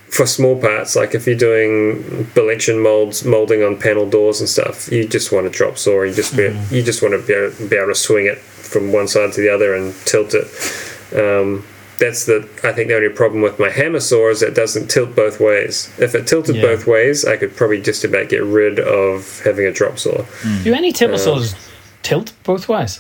[0.10, 4.92] for small parts like if you're doing Bolection molds molding on panel doors and stuff
[4.92, 7.68] you just want a drop saw you just be, you just want to be able,
[7.68, 10.46] be able to swing it from one side to the other and tilt it
[11.14, 11.66] um,
[11.98, 15.16] that's the I think the only problem with my hammer saw is it doesn't tilt
[15.16, 15.90] both ways.
[15.98, 16.62] If it tilted Yeah.
[16.64, 20.26] both ways, I could probably just about get rid of having a drop saw.
[20.64, 21.56] Do any table saws
[22.04, 23.00] tilt both ways?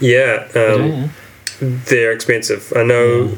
[0.00, 1.08] Yeah, um, yeah.
[1.60, 2.72] they're expensive.
[2.76, 3.36] I know.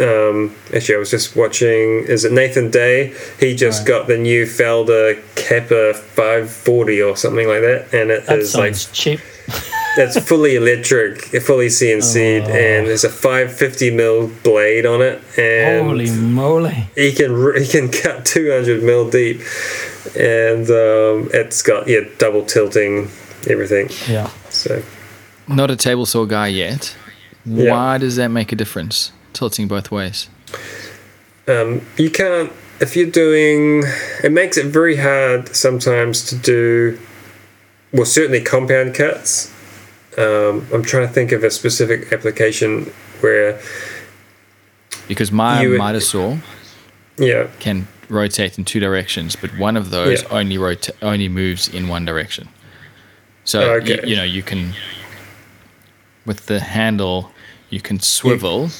[0.00, 2.04] Um, actually, I was just watching.
[2.06, 3.14] Is it Nathan Day?
[3.38, 3.88] He just Right.
[3.88, 8.74] got the new Felder Kappa 540 or something like that, and it That is like
[8.74, 9.20] sounds cheap.
[9.96, 12.52] It's fully electric, fully CNC'd, Oh.
[12.52, 16.88] and there's a 550 mil blade on it, and Holy moly!
[16.96, 19.40] he can he can cut 200 mil deep,
[20.16, 23.10] and um, it's got yeah double tilting
[23.48, 23.88] everything.
[24.08, 24.30] Yeah.
[24.50, 24.82] So
[25.46, 26.96] Not a table saw guy yet.
[27.46, 27.70] Yeah.
[27.72, 29.12] Why does that make a difference?
[29.34, 30.28] Tilting both ways.
[31.46, 33.82] um, you can't if you're doing
[34.22, 36.98] it makes it very hard sometimes to do
[37.92, 39.52] well certainly compound cuts.
[40.16, 43.60] Um, I'm trying to think of a specific application where
[45.08, 46.38] Because my You saw
[47.18, 50.28] yeah can rotate in two directions, but one of those Yeah.
[50.38, 52.48] only rota- only moves in one direction.
[53.44, 54.74] So Oh, you, you know you can
[56.24, 57.30] with the handle
[57.70, 58.70] you can swivel,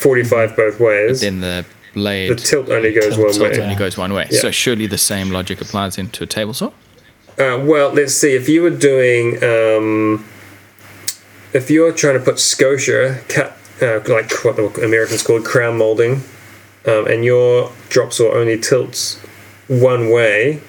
[0.00, 1.20] 45 both ways.
[1.20, 3.62] then the blade the tilt only goes Tilt one tilt way.
[3.62, 4.26] only goes one way.
[4.30, 4.40] Yeah.
[4.40, 6.68] So surely the same logic applies into a table saw.
[7.38, 8.34] Uh, well, let's see.
[8.34, 10.24] If you were doing, um,
[11.52, 16.22] if you're trying to put Scotia cut, uh, like what the Americans call crown molding,
[16.86, 19.18] um, and your drop saw only tilts
[19.68, 20.60] one way,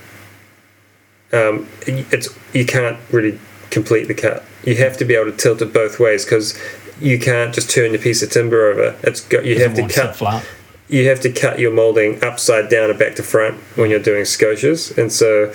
[1.34, 4.44] um, it's you can't really complete the cut.
[4.64, 6.58] You have to be able to tilt it both ways because
[7.02, 8.96] you can't just turn a piece of timber over.
[9.04, 10.46] It's got you have to cut flat.
[10.88, 14.24] you have to cut your molding upside down and back to front when you're doing
[14.24, 15.54] scotias, and so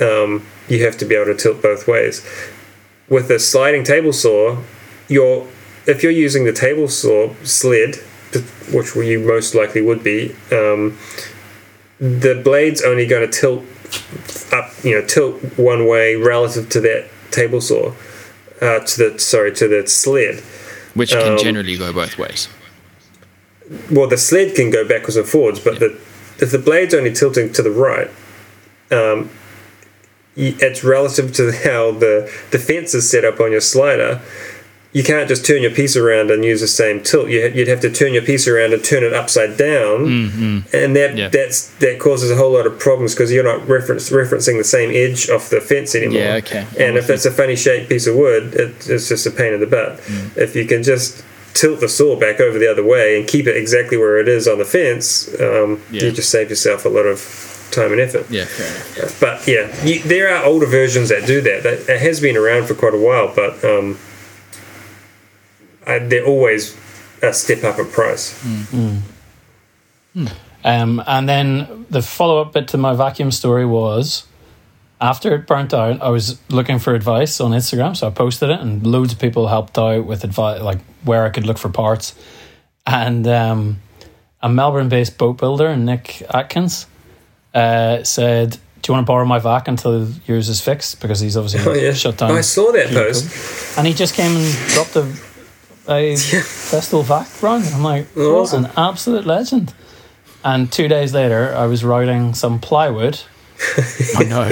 [0.00, 2.26] um, you have to be able to tilt both ways.
[3.08, 4.58] With a sliding table saw,
[5.08, 5.46] you're
[5.86, 7.96] if you're using the table saw sled,
[8.72, 10.98] which you most likely would be, um,
[11.98, 13.64] the blade's only going to tilt
[14.52, 17.92] up, you know, tilt one way relative to that table saw,
[18.60, 20.42] uh, to the sorry to the sled.
[20.98, 22.48] Which can Um, generally go both ways.
[23.90, 25.96] Well, the sled can go backwards and forwards, but the
[26.40, 28.10] if the blade's only tilting to the right,
[28.90, 29.30] um,
[30.36, 32.14] it's relative to how the
[32.50, 34.20] the fence is set up on your slider.
[34.92, 37.28] You can't just turn your piece around and use the same tilt.
[37.28, 41.14] You, you'd have to turn your piece around and turn it upside down, and that
[41.16, 41.28] Yeah.
[41.28, 44.90] that's that causes a whole lot of problems because you're not reference, referencing the same
[44.90, 46.22] edge of the fence anymore.
[46.22, 46.66] Yeah, okay.
[46.78, 49.60] And if it's a funny shaped piece of wood, it, it's just a pain in
[49.60, 50.00] the butt.
[50.36, 51.22] If you can just
[51.52, 54.48] tilt the saw back over the other way and keep it exactly where it is
[54.48, 56.04] on the fence, um, Yeah.
[56.04, 57.18] you just save yourself a lot of
[57.72, 58.24] time and effort.
[58.30, 58.46] Yeah.
[59.20, 61.62] But yeah, you, there are older versions that do that.
[61.64, 63.98] That it has been around for quite a while, but um,
[65.88, 66.76] I, they're always
[67.22, 68.44] a step up in price.
[70.64, 74.26] Um, and then the follow up bit to my vacuum story was
[75.00, 78.60] after it burnt out, I was looking for advice on Instagram, so I posted it,
[78.60, 82.14] and loads of people helped out with advice, like where I could look for parts.
[82.86, 83.80] And um,
[84.42, 86.86] a Melbourne based boat builder, Nick Atkins,
[87.54, 91.00] uh, said, Do you want to borrow my vac until yours is fixed?
[91.00, 92.32] Because he's obviously Oh yeah, shut down.
[92.32, 93.78] I saw that post.
[93.78, 95.02] And he just came and dropped a,
[95.88, 97.26] a Festool vac.
[97.42, 98.66] And I'm like, Oh, awesome.
[98.66, 99.72] an absolute legend.
[100.44, 103.20] And two days later, I was routing some plywood
[104.16, 104.50] I know.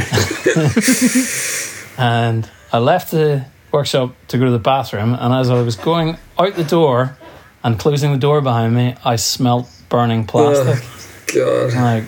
[1.99, 5.15] and I left the workshop to go to the bathroom.
[5.15, 7.17] And as I was going out the door
[7.63, 10.85] and closing the door behind me, I smelt burning plastic.
[10.85, 12.05] Oh, God, I'm like,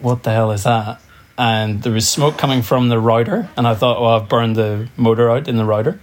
[0.00, 1.00] what the hell is that?
[1.38, 4.88] And there was smoke coming from the router, and I thought, well, I've burned the
[4.96, 5.98] motor out in the router.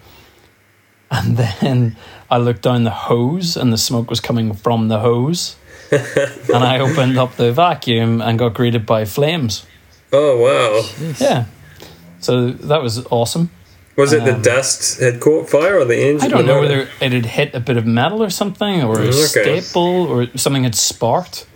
[1.10, 1.96] And then
[2.30, 5.56] I looked down the hose, and the smoke was coming from the hose.
[5.92, 9.66] and I opened up the vacuum and got greeted by flames.
[10.12, 10.84] oh wow!
[11.20, 11.46] Yeah.
[12.20, 13.52] So that was awesome.
[13.96, 16.26] Was it the Um, dust had caught fire or the engine?
[16.26, 19.08] I don't know whether it had hit a bit of metal or something, or a
[19.08, 19.62] Okay.
[19.62, 21.48] staple, or something had sparked.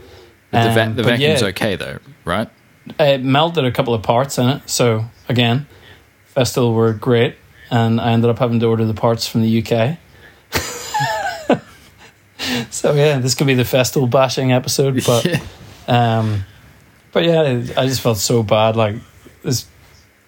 [0.49, 1.47] But the, va- Um, the vacuum's yeah.
[1.49, 2.47] okay though, right?
[2.99, 4.61] it melted a couple of parts in it.
[4.69, 5.67] So again,
[6.35, 7.35] Festool were great,
[7.71, 9.97] and I ended up having to order the parts from the UK.
[12.69, 15.39] so yeah, this could be the Festool bashing episode, but Yeah.
[15.87, 16.43] um,
[17.11, 17.41] but yeah,
[17.77, 18.75] I just felt so bad.
[18.75, 18.95] Like
[19.43, 19.65] this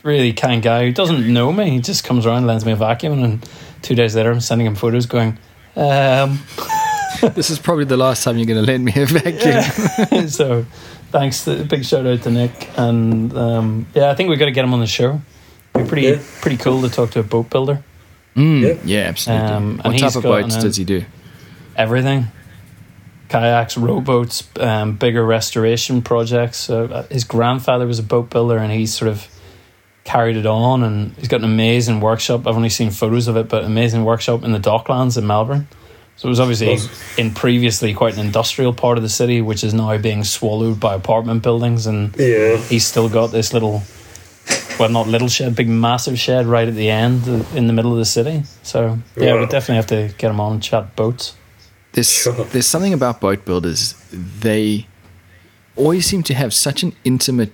[0.04, 3.24] really kind guy who doesn't know me, he just comes around, lends me a vacuum,
[3.24, 3.50] and
[3.82, 5.38] two days later, I'm sending him photos going.
[5.76, 6.40] Um,
[7.36, 10.28] This is probably the last time you're going to lend me a vacuum.
[10.28, 10.66] so
[11.12, 14.66] thanks big shout out to nick and um, yeah i think we've got to get
[14.66, 15.22] him on the show
[15.76, 16.20] It'd be pretty Yeah.
[16.42, 17.84] pretty cool to talk to a boat builder
[18.36, 18.74] Mm, Yeah.
[18.84, 19.46] yeah, absolutely.
[19.48, 21.04] Um, and what type of boats does he do?
[21.76, 22.28] everything
[23.30, 28.72] kayaks rowboats um, bigger restoration projects so uh, his grandfather was a boat builder and
[28.72, 29.28] he's sort of
[30.04, 33.50] carried it on and he's got an amazing workshop i've only seen photos of it
[33.50, 35.68] but amazing workshop in the docklands in melbourne
[36.16, 36.92] so it was obviously Awesome.
[37.18, 40.94] in previously quite an industrial part of the city which is now being swallowed by
[40.94, 42.58] apartment buildings and Yeah.
[42.58, 43.82] he's still got this little
[44.80, 47.92] well not little shed big massive shed right at the end uh, in the middle
[47.92, 49.40] of the city so yeah Wow.
[49.42, 51.36] we definitely have to get them on and chat boats
[51.94, 52.34] There's Sure.
[52.52, 53.94] there's something about boat builders.
[54.42, 54.88] They
[55.76, 57.52] always seem to have such an intimate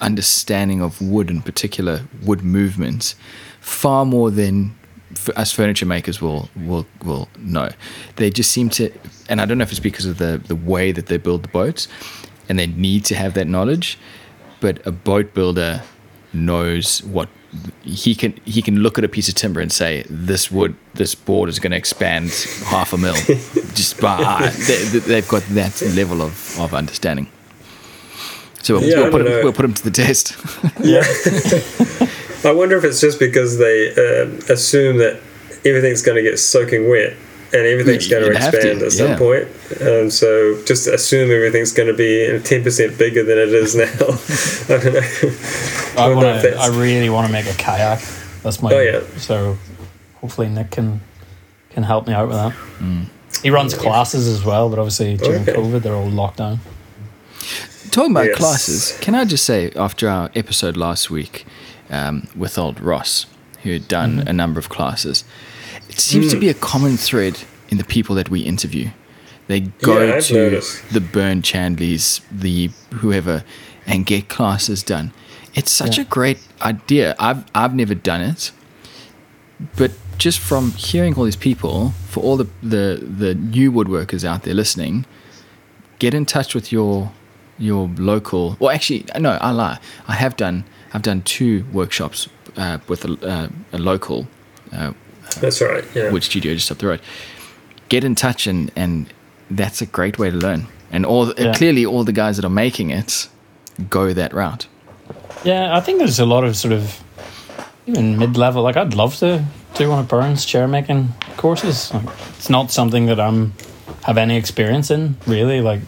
[0.00, 3.14] understanding of wood, in particular wood movements,
[3.60, 4.74] far more than
[5.12, 7.68] f- us furniture makers will will will know.
[8.16, 8.90] They just seem to,
[9.28, 11.48] and I don't know if it's because of the the way that they build the
[11.60, 11.88] boats,
[12.48, 13.98] and they need to have that knowledge.
[14.60, 15.82] But a boat builder
[16.36, 17.28] knows what
[17.82, 21.14] he can he can look at a piece of timber and say this wood this
[21.14, 22.30] board is going to expand
[22.66, 23.14] half a mil
[23.74, 27.28] just by they, they've got that level of, of understanding
[28.62, 30.36] so we'll, Yeah, we'll, put him, we'll put him to the test
[30.82, 31.04] yeah
[32.44, 35.20] I wonder if it's just because they um assume that
[35.64, 37.16] everything's going to get soaking wet
[37.52, 39.18] and everything's going to expand at some yeah.
[39.18, 39.48] point.
[39.80, 43.84] Um, so just assume everything's going to be ten percent bigger than it is now.
[44.74, 45.85] I don't know.
[45.96, 48.00] I wanna, I really want to make a kayak.
[48.42, 48.72] That's my.
[48.72, 49.00] Oh, yeah.
[49.18, 49.56] So,
[50.20, 51.00] hopefully Nick can
[51.70, 52.52] can help me out with that.
[52.78, 53.06] Mm.
[53.42, 55.52] He runs classes as well, but obviously during Okay.
[55.52, 56.60] COVID they're all locked down.
[57.90, 58.36] talking about Yes.
[58.38, 61.46] classes can i just say after our episode last week
[61.90, 63.24] um, with old ross
[63.62, 65.24] who had done a number of classes
[65.88, 67.38] it seems to be a common thread
[67.70, 68.88] in the people that we interview
[69.48, 70.82] They go Yeah, to noticed.
[70.92, 72.70] the Burn Chandleys, the
[73.00, 73.44] whoever,
[73.86, 75.12] and get classes done.
[75.56, 76.02] It's such Yeah.
[76.04, 77.14] a great idea.
[77.18, 78.52] I've I've never done it,
[79.76, 84.42] but just from hearing all these people, for all the the the new woodworkers out
[84.42, 85.04] there listening,
[85.98, 87.10] get in touch with your
[87.58, 88.56] your local.
[88.60, 89.78] Well, actually, no, I lie.
[90.08, 90.64] I have done.
[90.92, 94.26] I've done two workshops uh, with a, uh, a local
[94.72, 94.92] uh,
[95.40, 95.84] That's right.
[95.94, 96.10] Yeah.
[96.12, 97.00] wood studio just up the road.
[97.88, 99.06] Get in touch, and and
[99.50, 100.66] that's a great way to learn.
[100.92, 101.54] And all Yeah.
[101.54, 103.28] clearly, all the guys that are making it
[103.90, 104.66] go that route.
[105.46, 107.00] Yeah, I think there's a lot of sort of
[107.86, 108.64] even mid level.
[108.64, 109.44] Like, I'd love to
[109.74, 111.94] do one of Burns chair making courses.
[111.94, 112.04] Like,
[112.36, 113.52] it's not something that I'm
[114.02, 115.80] have any experience in, really, like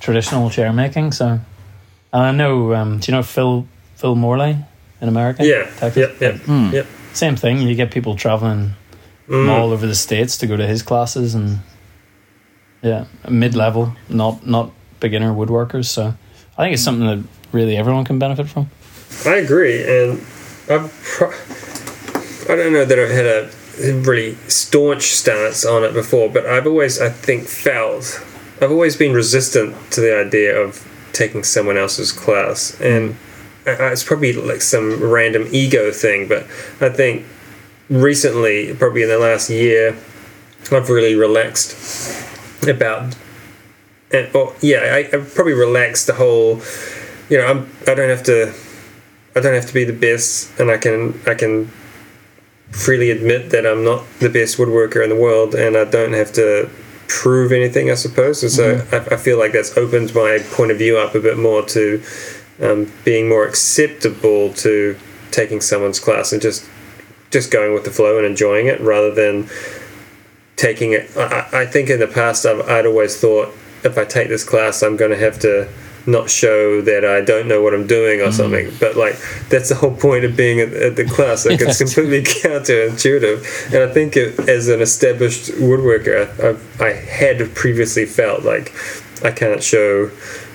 [0.00, 1.12] traditional chair making.
[1.12, 3.66] So, and I know, um, do you know Phil
[3.96, 4.56] Phil Morley
[5.02, 5.44] in America?
[5.44, 5.64] yeah.
[5.76, 5.96] Texas?
[5.96, 6.20] Yep.
[6.20, 6.34] Yep.
[6.46, 6.70] Hmm.
[6.72, 6.86] Yep.
[7.12, 7.60] Same thing.
[7.60, 8.72] You get people traveling
[9.26, 11.58] from all over the states to go to his classes, and
[12.80, 14.70] yeah, mid level, not not
[15.00, 15.84] beginner woodworkers.
[15.84, 16.14] So,
[16.56, 17.22] I think it's something that
[17.52, 18.70] really everyone can benefit from.
[19.24, 20.20] I agree, and
[20.68, 21.32] I've pro-
[22.52, 23.50] I don't know that I've had a
[24.02, 28.22] really staunch stance on it before, but I've always, I think, felt
[28.60, 33.16] I've always been resistant to the idea of taking someone else's class, and
[33.66, 36.46] I- I- it's probably like some random ego thing, but
[36.80, 37.24] I think
[37.90, 39.96] recently, probably in the last year,
[40.70, 41.76] I've really relaxed
[42.68, 43.14] about
[44.12, 46.60] and well, yeah, I, I've probably relaxed the whole.
[47.28, 47.70] You know, I'm.
[47.88, 48.52] I don't have to.
[49.36, 51.20] I don't have to be the best, and I can.
[51.26, 51.70] I can
[52.70, 56.32] freely admit that I'm not the best woodworker in the world, and I don't have
[56.32, 56.68] to
[57.06, 57.90] prove anything.
[57.90, 61.14] I suppose, and so I, I feel like that's opened my point of view up
[61.14, 62.02] a bit more to
[62.62, 64.98] um, being more acceptable to
[65.30, 66.66] taking someone's class and just
[67.30, 69.48] just going with the flow and enjoying it rather than
[70.56, 71.14] taking it.
[71.16, 74.82] I, I think in the past I've, I'd always thought if I take this class,
[74.82, 75.68] I'm going to have to
[76.06, 78.32] not show that I don't know what I'm doing or mm.
[78.32, 78.72] something.
[78.78, 79.16] But like
[79.48, 81.46] that's the whole point of being at, at the class.
[81.46, 83.74] Like it's completely counterintuitive.
[83.74, 88.72] And I think it, as an established woodworker, I, I've, I had previously felt like
[89.24, 90.10] I can't show.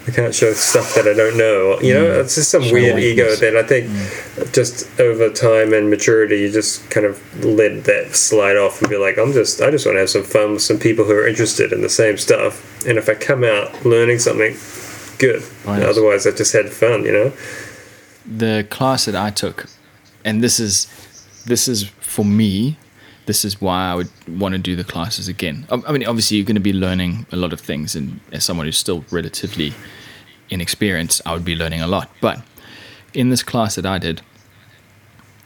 [0.07, 1.79] I can't show stuff that I don't know.
[1.79, 2.21] You know, mm.
[2.21, 4.51] it's just some weird ego that I think mm.
[4.51, 8.97] just over time and maturity, you just kind of let that slide off and be
[8.97, 11.27] like, I'm just, I just want to have some fun with some people who are
[11.27, 12.83] interested in the same stuff.
[12.87, 14.55] And if I come out learning something,
[15.21, 15.41] good.
[15.65, 17.05] Otherwise, I just had fun.
[17.05, 17.33] You know.
[18.25, 19.67] the class that I took,
[20.25, 20.87] and this is
[21.45, 21.83] this is
[22.15, 22.77] for me.
[23.27, 25.65] This is why I would want to do the classes again.
[25.71, 28.65] I mean, obviously, you're going to be learning a lot of things, and as someone
[28.65, 29.73] who's still relatively
[30.49, 32.09] inexperienced, I would be learning a lot.
[32.19, 32.41] But
[33.13, 34.21] in this class that I did,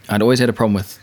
[0.09, 0.97] I'd always had a problem with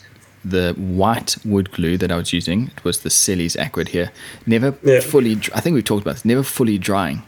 [0.45, 2.71] the white wood glue that I was using.
[2.77, 4.11] It was the Selleys Aquadhere.
[4.47, 5.01] Never Yeah.
[5.01, 5.33] fully.
[5.55, 6.25] I think we've talked about this.
[6.25, 7.23] Never fully drying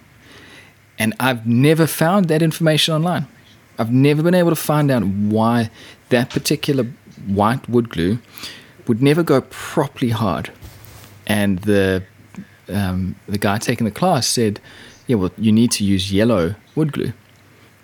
[0.98, 3.26] and I've never found that information online.
[3.78, 5.70] I've never been able to find out why
[6.10, 6.84] that particular
[7.26, 8.18] white wood glue
[8.86, 10.52] would never go properly hard.
[11.26, 12.04] And the
[12.68, 14.60] um, the guy taking the class said,
[15.06, 17.12] "Yeah, well, you need to use yellow wood glue.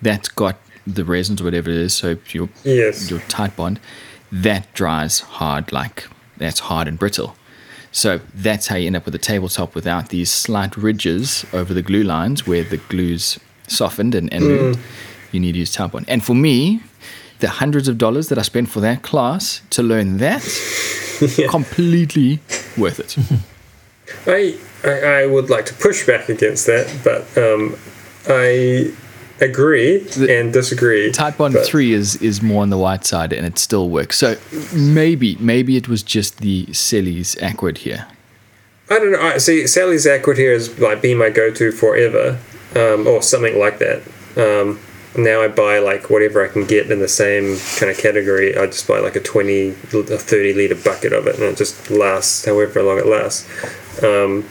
[0.02, 0.56] That's got
[0.86, 1.92] the resins or whatever it is.
[1.94, 3.10] So your Yes.
[3.10, 3.78] your Titebond
[4.32, 6.06] that dries hard, like
[6.38, 7.34] that's hard and brittle.
[7.92, 11.82] So that's how you end up with a tabletop without these slight ridges over the
[11.82, 14.80] glue lines where the glue's softened and, and moved.
[15.32, 16.04] You need to use bond.
[16.08, 16.82] And for me,
[17.40, 20.42] the hundreds of dollars that I spent for that class to learn that,
[21.50, 22.40] completely
[22.76, 23.16] worth it.
[24.26, 27.76] I, I I would like to push back against that, but um,
[28.28, 28.92] I
[29.40, 31.10] agree and disagree.
[31.12, 34.18] Type one but- 3 is, is more on the white side and it still works.
[34.18, 34.36] So
[34.74, 38.06] maybe maybe it was just the Selleys Aquadhere.
[38.90, 39.20] I don't know.
[39.22, 42.38] I see Selleys Aquadhere has like been my go-to forever,
[42.74, 44.02] um, or something like that.
[44.36, 44.80] Um,
[45.16, 48.56] now I buy like whatever I can get in the same kind of category.
[48.56, 51.90] I just buy like a twenty, a thirty liter bucket of it, and it just
[51.90, 53.46] lasts however long it lasts.
[54.02, 54.44] Um,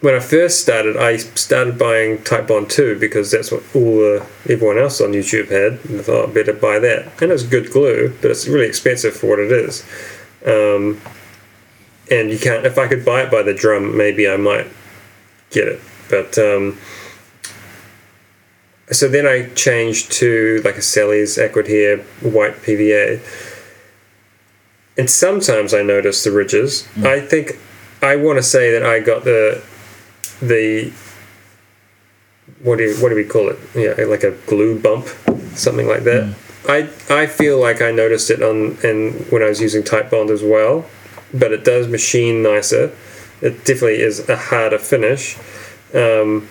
[0.00, 4.78] when I first started, I started buying Titebond two because that's what all the, everyone
[4.78, 5.84] else on YouTube had.
[5.90, 9.14] And I thought I'd better buy that, and it's good glue, but it's really expensive
[9.14, 9.84] for what it is.
[10.46, 11.00] Um,
[12.10, 12.64] and you can't.
[12.64, 14.66] If I could buy it by the drum, maybe I might
[15.50, 15.80] get it.
[16.08, 16.78] But um,
[18.90, 21.36] so then I changed to like a Selleys
[21.66, 23.20] here white PVA,
[24.96, 26.88] and sometimes I notice the ridges.
[27.04, 27.58] I think
[28.02, 29.62] I want to say that I got the
[30.40, 30.92] the
[32.62, 33.58] what do you, what do we call it?
[33.74, 35.08] Yeah, like a glue bump,
[35.54, 36.34] something like that.
[36.68, 40.42] I I feel like I noticed it on and when I was using Titebond as
[40.42, 40.84] well,
[41.32, 42.92] but it does machine nicer.
[43.40, 45.38] it definitely is a harder finish.
[45.94, 46.48] Um,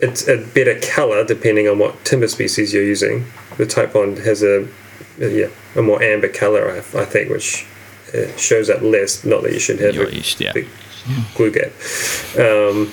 [0.00, 3.26] it's a better color depending on what timber species you're using.
[3.56, 4.66] The Titebond has a,
[5.20, 7.66] a yeah a more amber color, I, I think, which
[8.14, 9.24] uh, shows up less.
[9.24, 10.52] Not that you should have You're a yeah.
[10.52, 10.68] big
[11.34, 11.72] glue gap.
[12.38, 12.92] Um,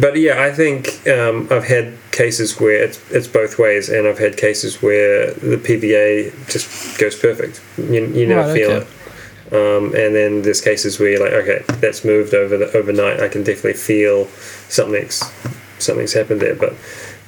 [0.00, 4.18] but yeah, I think um, I've had cases where it's, it's both ways, and I've
[4.18, 7.62] had cases where the PVA just goes perfect.
[7.78, 8.86] You, you never Right, feel okay.
[8.86, 8.94] it.
[9.50, 13.20] Um, and then there's cases where you're like, okay, that's moved over the overnight.
[13.20, 14.26] I can definitely feel
[14.68, 15.22] something's
[15.78, 16.54] something's happened there.
[16.54, 16.74] But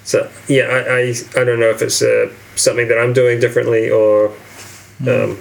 [0.05, 3.89] so yeah, I I, I don't know if it's uh, something that I'm doing differently
[3.89, 4.33] or
[5.09, 5.39] um,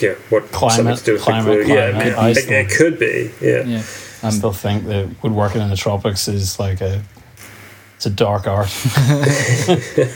[0.00, 0.50] yeah, what.
[0.52, 1.74] Climate- to do with climate, glue.
[1.74, 3.30] Yeah, climate, it, ice it, it could be.
[3.40, 3.62] Yeah.
[3.64, 3.82] Yeah.
[4.22, 7.02] I still think that woodworking in the tropics is like a
[7.96, 8.68] it's a dark art.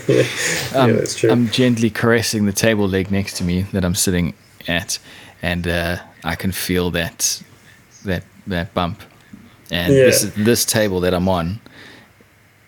[0.09, 1.30] yeah, that's true.
[1.30, 4.35] I'm gently caressing the table leg next to me that I'm sitting
[4.68, 4.99] at,
[5.43, 7.43] and uh, I can feel that
[8.05, 9.03] that that bump.
[9.70, 10.05] And Yeah.
[10.05, 11.61] this this table that I'm on,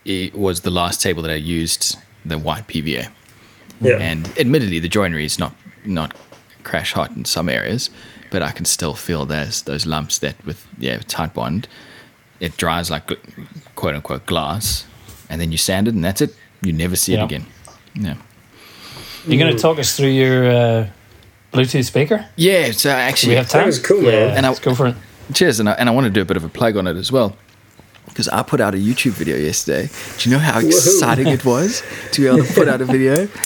[0.04, 3.08] it was the last table that I used the white PVA.
[3.80, 3.98] yeah.
[3.98, 5.54] And admittedly, the joinery is not
[5.84, 6.14] not
[6.66, 7.90] crash hot in some areas,
[8.30, 11.64] but I can still feel those those lumps that with yeah Titebond,
[12.40, 13.06] it dries like
[13.74, 14.84] quote unquote glass,
[15.30, 16.34] and then you sand it, and that's it.
[16.62, 17.22] You never see Yeah.
[17.22, 17.44] it again.
[17.94, 18.14] Yeah.
[19.26, 20.86] You're going to talk us through your uh,
[21.52, 22.24] Bluetooth speaker?
[22.36, 23.60] Yeah, so actually, we have time?
[23.62, 24.12] That was cool, man.
[24.12, 24.94] Yeah, And I- let's go for it.
[25.34, 26.96] cheers, and I, and I want to do a bit of a plug on it
[26.96, 27.36] as well.
[28.06, 29.88] Because I put out a YouTube video yesterday.
[30.18, 33.28] Do you know how exciting it was to be able to put out a video?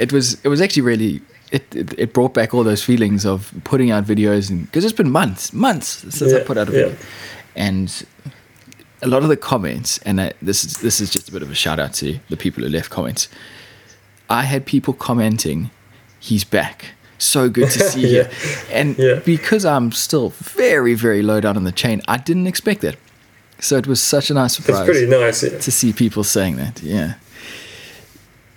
[0.00, 1.20] It was it was actually really
[1.50, 4.92] it, it, it brought back all those feelings of putting out videos and because it's
[4.96, 6.78] been months months since I put out a yeah.
[6.88, 6.96] video,
[7.56, 8.06] and
[9.02, 11.50] a lot of the comments and I, this is this is just a bit of
[11.50, 13.28] a shout out to the people who left comments.
[14.28, 15.70] I had people commenting,
[16.20, 18.22] "He's back." So good to see Yeah.
[18.22, 18.28] you.
[18.72, 19.20] And Yeah.
[19.24, 22.96] because I'm still very, very low down in the chain, I didn't expect that.
[23.58, 24.88] So it was such a nice surprise.
[24.88, 25.42] It's pretty nice.
[25.42, 25.58] Yeah.
[25.58, 26.82] to see people saying that.
[26.82, 27.14] Yeah.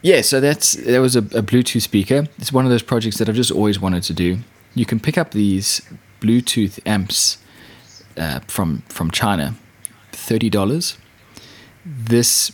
[0.04, 2.28] Yeah, so that's there was a, a Bluetooth speaker.
[2.38, 4.40] It's one of those projects that I've just always wanted to do.
[4.76, 5.82] You can pick up these
[6.20, 7.38] Bluetooth amps
[8.18, 9.56] uh, from from China,
[10.12, 10.98] thirty dollars.
[11.86, 12.52] This,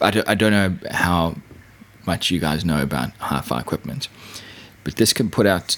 [0.00, 1.36] I don't, I don't know how
[2.06, 4.08] much you guys know about hi-fi equipment,
[4.84, 5.76] but this can put out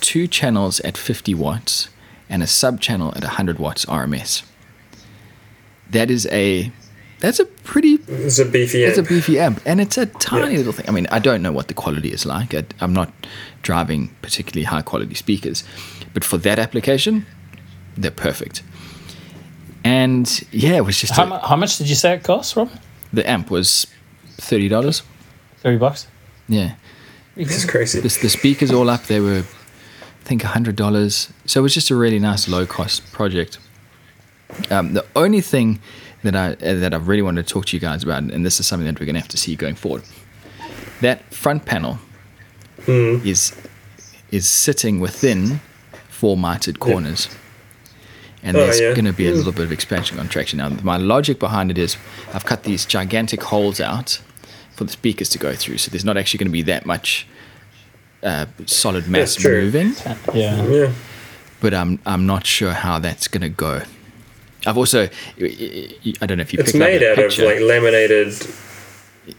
[0.00, 1.88] two channels at fifty watts
[2.28, 4.44] and a sub channel at hundred watts RMS.
[5.90, 6.70] That is a
[7.20, 8.90] that's a pretty It's a beefy amp.
[8.90, 10.58] it's a beefy amp, and it's a tiny Yeah.
[10.58, 10.88] little thing.
[10.88, 12.54] I mean, I don't know what the quality is like.
[12.54, 13.12] I, I'm not
[13.62, 15.64] driving particularly high quality speakers,
[16.14, 17.26] but for that application,
[17.96, 18.62] they're perfect.
[19.84, 22.56] And yeah, it was just How, a- mu- how much did you say it cost,
[22.56, 22.70] Rob?
[23.12, 23.86] the amp was
[24.38, 25.02] thirty dollars.
[25.62, 26.06] 30 bucks?
[26.48, 26.74] Yeah,
[27.36, 27.98] It's crazy.
[28.00, 29.04] the, the speakers all up.
[29.04, 31.32] They were, I think, hundred dollars.
[31.46, 33.58] So it was just a really nice low cost project.
[34.70, 35.80] Um, the only thing
[36.26, 38.60] that I uh, that I really wanted to talk to you guys about, and this
[38.60, 40.02] is something that we're going to have to see going forward,
[41.00, 41.98] that front panel
[42.86, 43.52] is
[44.30, 45.60] is sitting within
[46.08, 47.28] four mitered corners,
[48.42, 48.92] and Oh, there's yeah.
[48.94, 50.58] going to be a little bit of expansion contraction.
[50.58, 51.96] Now, my logic behind it is,
[52.34, 54.20] I've cut these gigantic holes out
[54.74, 57.26] for the speakers to go through, so there's not actually going to be that much
[58.22, 59.92] uh, solid mass moving
[60.34, 60.64] Yeah.
[60.66, 60.92] Yeah.
[61.60, 63.82] but I'm I'm not sure how that's gonna go.
[64.66, 68.34] I've also I don't know if you It's picked made out of like laminated,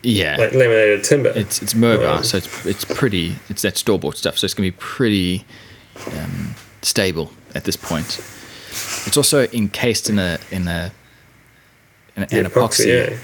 [0.02, 1.30] yeah, like laminated timber.
[1.36, 3.36] it's it's mobile, Um, so it's it's pretty.
[3.50, 5.46] It's that store bought stuff, so it's gonna be pretty
[6.14, 8.20] um, stable at this point.
[9.06, 10.92] It's also encased in a in a
[12.16, 13.18] in, a, the an epoxy, yeah.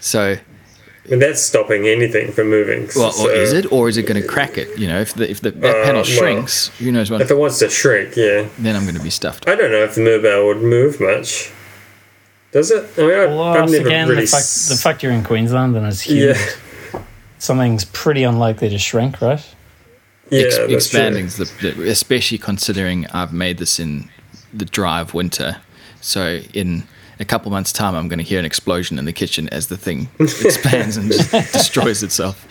[0.00, 0.36] so
[1.10, 2.88] And that's stopping anything from moving.
[2.94, 4.78] well, so or is it, or is it going to crack it?
[4.78, 7.20] You know, if the if the that Uh, panel well, shrinks, who knows what?
[7.22, 8.46] If it wants to shrink, yeah.
[8.58, 9.48] then I'm going to be stuffed.
[9.48, 11.50] I don't know if the mobile would move much.
[12.52, 12.88] Does it?
[12.98, 14.22] I mean, I, Well, I've never again, really.
[14.22, 17.00] the fact, s- the fact you're in Queensland and it's huge, yeah,
[17.38, 19.44] something's pretty unlikely to shrink, right?
[20.30, 21.44] yeah, Ex- that's expanding, true.
[21.44, 24.10] the, the, especially considering I've made this in
[24.52, 25.56] the dry of winter.
[26.00, 26.84] So in
[27.20, 29.76] a couple months' time, I'm going to hear an explosion in the kitchen as the
[29.76, 32.46] thing expands and just destroys itself.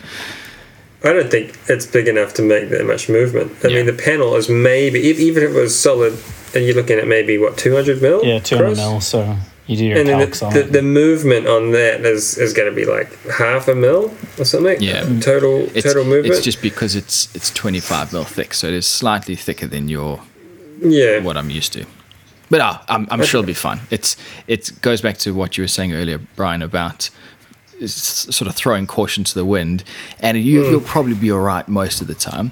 [1.04, 3.52] I don't think it's big enough to make that much movement.
[3.64, 3.76] I Yeah.
[3.76, 6.18] mean, the panel is maybe e- even if it was solid,
[6.54, 8.24] and you're looking at maybe what 200 mil.
[8.24, 8.76] Yeah, 200 across?
[8.78, 9.00] mil.
[9.00, 9.36] So
[9.68, 10.72] you do your And then calcs the, on the, it.
[10.72, 14.82] the movement on that is, is going to be like half a mil or something.
[14.82, 15.02] Yeah.
[15.20, 16.34] Total It's, total movement.
[16.34, 20.20] it's just because it's it's 25 mil thick, so it is slightly thicker than your
[20.82, 21.20] yeah.
[21.20, 21.84] what I'm used to.
[22.50, 23.80] But uh, I'm, I'm sure it'll be fun.
[23.90, 27.10] It's it goes back to what you were saying earlier, Bryan, about
[27.86, 29.84] sort of throwing caution to the wind,
[30.20, 30.70] and you, Mm.
[30.70, 32.50] you'll probably be all right most of the time.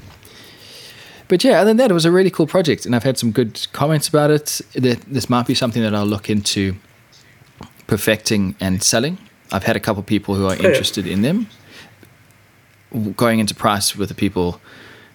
[1.29, 3.33] but yeah, other than that, it was a really cool project, and I've had some
[3.33, 4.61] good comments about it.
[4.75, 6.77] This might be something that I'll look into
[7.89, 9.19] perfecting and selling.
[9.51, 11.49] I've had a couple people who are interested in them.
[13.17, 14.61] Going into price with the people,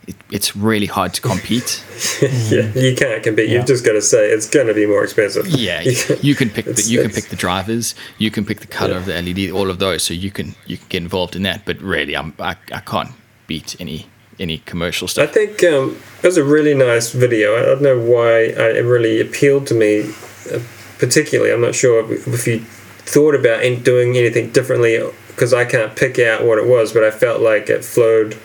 [0.08, 1.84] it, it's really hard to compete.
[2.22, 3.50] yeah, you can't compete.
[3.50, 3.58] Yeah.
[3.60, 5.48] You've just got to say it's going to be more expensive.
[5.48, 8.60] Yeah, You can- you can pick the you can pick the drivers, you can pick
[8.62, 8.98] the color Yeah.
[9.00, 11.66] of the LED, all of those, so you can you can get involved in that.
[11.66, 13.12] But really, I'm I, I can't
[13.48, 14.08] beat any
[14.40, 15.30] any commercial stuff.
[15.30, 17.56] I think um, it was a really nice video.
[17.58, 20.12] I don't know why I, it really appealed to me,
[20.52, 20.60] uh,
[20.98, 21.52] particularly.
[21.54, 22.60] I'm not sure if, if you
[23.06, 27.12] thought about doing anything differently because I can't pick out what it was, but I
[27.12, 28.36] felt like it flowed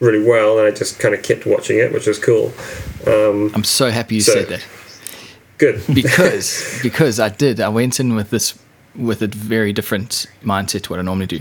[0.00, 2.52] really well, and I just kind of kept watching it, which was cool.
[3.06, 4.66] Um, I'm so happy you So- said that
[5.58, 5.82] good.
[5.94, 7.60] because because I did.
[7.60, 8.58] I went in with this
[8.96, 11.40] with a very different mindset to what I normally do.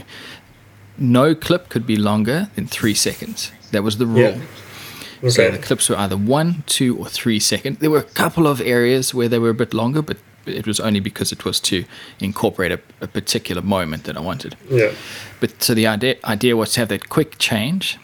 [0.97, 3.51] No clip could be longer than three seconds.
[3.71, 4.37] That was the rule.
[5.21, 5.29] Yeah.
[5.29, 7.79] So the clips were either one, two, or three seconds.
[7.79, 10.79] There were a couple of areas where they were a bit longer, but it was
[10.79, 11.83] only because it was to
[12.21, 14.55] incorporate a, a particular moment that I wanted.
[14.69, 14.91] Yeah.
[15.41, 17.97] But so the idea idea was to have that quick change.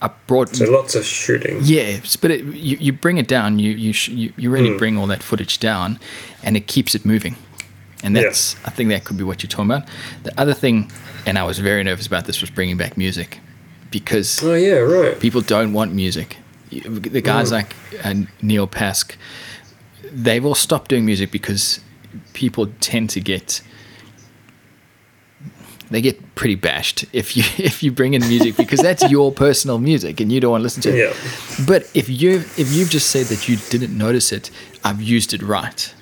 [0.00, 1.58] I brought So lots of shooting.
[1.62, 3.58] yeah, but it, you you bring it down.
[3.58, 4.78] You you sh- you, you really Mm.
[4.78, 5.98] bring all that footage down,
[6.42, 7.34] and it keeps it moving.
[8.04, 8.22] And Yeah.
[8.22, 9.88] that's I think that could be what you're talking about.
[10.22, 10.90] The other thing,
[11.26, 13.40] and I was very nervous about this, was bringing back music,
[13.90, 15.18] because Oh yeah, right.
[15.18, 16.36] people don't want music.
[16.70, 17.52] The guys Mm.
[17.52, 17.74] like
[18.04, 19.16] uh, Neil Pask,
[20.12, 21.80] they've all stopped doing music because
[22.34, 23.62] people tend to get
[25.90, 29.78] they get pretty bashed if you if you bring in music because that's your personal
[29.78, 30.98] music and you don't want to listen to it.
[30.98, 31.64] Yeah.
[31.66, 34.50] But if you if you've just said that you didn't notice it,
[34.84, 35.94] I've used it right.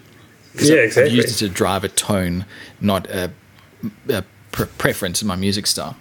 [0.55, 1.11] Yeah, I've- exactly.
[1.11, 2.47] I've used it to drive a tone,
[2.81, 3.31] not a,
[4.09, 5.97] a pre- preference in my music style.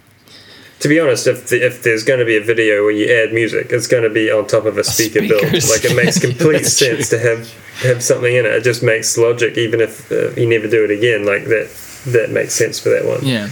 [0.81, 3.33] To be honest, if the, if there's going to be a video where you add
[3.33, 5.41] music, it's going to be on top of a speaker build.
[5.41, 6.87] Like it makes complete That's true.
[6.97, 7.49] sense to have
[7.81, 8.51] have something in it.
[8.51, 11.25] It just makes logic, even if uh, you never do it again.
[11.25, 11.69] Like that,
[12.07, 13.25] that makes sense for that one.
[13.25, 13.49] Yeah.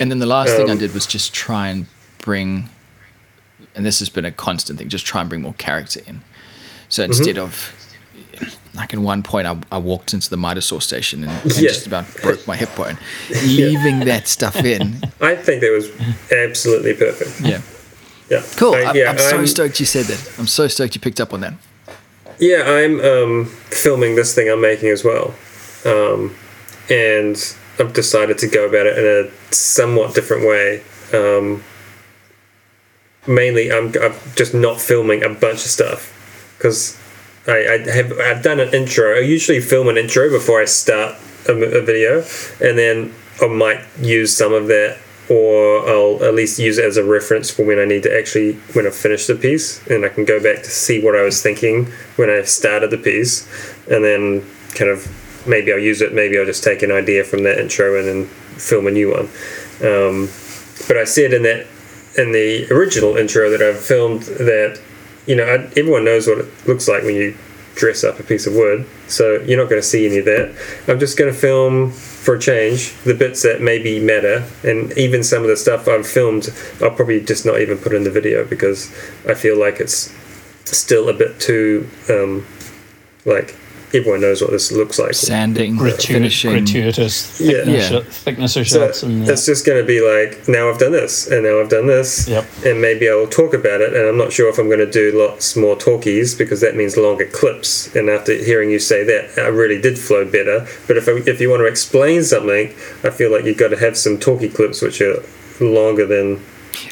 [0.00, 1.86] And then the last thing I Um, did was just try and
[2.18, 2.68] bring,
[3.74, 6.22] and this has been a constant thing, just try and bring more character in.
[6.88, 7.12] So Mm-hmm.
[7.12, 7.72] instead of,
[8.74, 11.68] like in one point, I, I walked into the mitre saw station and, and Yeah.
[11.68, 12.98] just about broke my hip bone.
[13.44, 15.00] Leaving that stuff in.
[15.20, 15.90] I think that was
[16.30, 17.40] absolutely perfect.
[17.40, 17.60] Yeah.
[18.28, 18.74] Yeah, Cool.
[18.74, 20.38] I, I, yeah, I'm so I'm- stoked you said that.
[20.38, 21.54] I'm so stoked you picked up on that.
[22.38, 25.32] Yeah, I'm um, filming this thing I'm making as well,
[25.86, 26.34] um,
[26.90, 27.36] and
[27.78, 30.82] I've decided to go about it in a somewhat different way.
[31.12, 31.62] Um,
[33.26, 36.12] mainly, I'm, I'm just not filming a bunch of stuff
[36.56, 36.98] because
[37.46, 39.16] I, I have I've done an intro.
[39.16, 41.16] I usually film an intro before I start
[41.48, 42.24] a, a video,
[42.60, 44.98] and then I might use some of that,
[45.28, 48.54] or I'll at least use it as a reference for when I need to actually
[48.72, 51.42] when I finish the piece, and I can go back to see what I was
[51.42, 53.46] thinking when I started the piece,
[53.86, 55.06] and then kind of
[55.46, 56.12] maybe I'll use it.
[56.12, 58.26] Maybe I'll just take an idea from that intro and then
[58.56, 59.28] film a new one.
[59.82, 60.28] Um,
[60.88, 61.66] but I said in that
[62.16, 64.80] in the original intro that I've filmed that
[65.26, 67.36] you know I, everyone knows what it looks like when you
[67.74, 70.56] dress up a piece of wood, so you're not going to see any of that.
[70.88, 75.22] I'm just going to film for a change the bits that maybe matter, and even
[75.22, 76.48] some of the stuff I've filmed,
[76.80, 78.90] I'll probably just not even put in the video because
[79.28, 80.14] I feel like it's
[80.64, 82.46] still a bit too um,
[83.26, 83.54] like
[83.94, 85.14] everyone knows what this looks like.
[85.14, 86.50] Sanding, Gratu- finishing.
[86.52, 87.64] gratuitous Yeah.
[87.64, 88.00] thickness, Yeah.
[88.10, 89.02] thickness of So shots.
[89.02, 91.86] and, it's just going to be like now I've done this and now I've done
[91.86, 92.44] this, Yep.
[92.64, 93.94] and maybe I'll talk about it.
[93.94, 96.96] And I'm not sure if I'm going to do lots more talkies because that means
[96.96, 97.88] longer clips.
[97.94, 100.66] And after hearing you say that, I really did flow better.
[100.86, 102.72] But if I, if you want to explain something,
[103.04, 105.22] I feel like you've got to have some talkie clips which are
[105.60, 106.40] longer than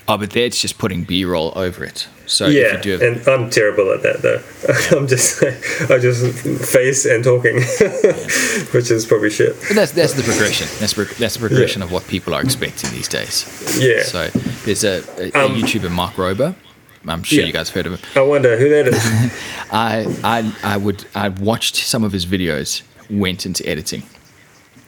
[0.09, 2.07] Oh, but that's just putting B roll over it.
[2.27, 2.63] So yeah.
[2.63, 4.43] if you do have, And I'm terrible at that though.
[4.97, 5.43] I'm just
[5.91, 6.25] I just
[6.71, 7.57] face and talking,
[8.73, 9.55] which is probably shit.
[9.69, 10.67] But that's that's the progression.
[10.81, 13.45] That's pro- that's the progression of what people are expecting these days.
[13.79, 14.03] Yeah.
[14.03, 14.29] So
[14.65, 16.55] there's a, a, a Um, YouTuber, Mark Rober.
[17.07, 17.47] I'm sure Yeah.
[17.47, 18.11] you guys have heard of him.
[18.17, 19.05] I wonder who that is.
[19.71, 24.03] I I I would I watched some of his videos, went into editing,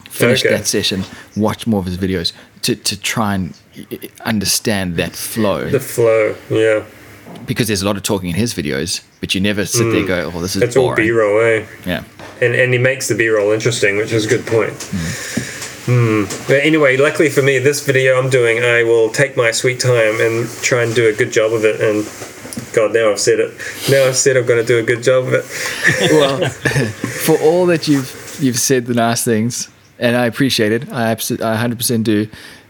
[0.09, 0.55] finished Okay.
[0.55, 1.03] that session,
[1.35, 5.79] watched more of his videos to to try and i- i- understand that flow the
[5.79, 6.83] flow, yeah.
[7.45, 10.07] because there's a lot of talking in his videos, but you never sit there and
[10.07, 10.95] go, oh, this is It's all.
[10.95, 11.65] B roll, eh?
[11.85, 12.03] Yeah.
[12.41, 14.73] and and he makes the b-roll interesting which is a good point
[15.87, 16.25] Hmm.
[16.49, 20.19] but anyway luckily for me this video i'm doing i will take my sweet time
[20.19, 22.03] and try and do a good job of it and
[22.73, 23.51] god now i've said it
[23.89, 25.45] now i've said i'm going to do a good job of it
[26.11, 26.49] well,
[27.25, 29.69] for all that you've you've said the nice things,
[29.99, 30.91] and I appreciate it.
[30.91, 32.27] I absolutely, I hundred percent do.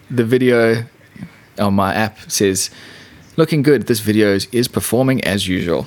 [0.09, 0.83] The video
[1.59, 2.69] on my app says
[3.35, 3.87] looking good.
[3.87, 5.85] This video is, is performing as usual.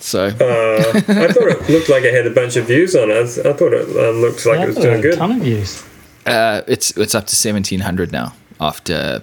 [0.00, 1.00] So Uh, I
[1.32, 3.16] thought it looked like it had a bunch of views on it.
[3.44, 5.14] I thought it um, looked like Yeah, it was doing had a good.
[5.16, 5.84] ton of views.
[6.26, 9.22] uh, it's it's up to 1700 now after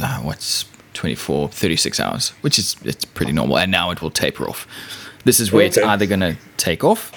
[0.00, 3.58] uh, what's 24 36 hours, which is it's pretty normal.
[3.58, 4.66] And now it will taper off.
[5.24, 7.12] This is where it's either going to take off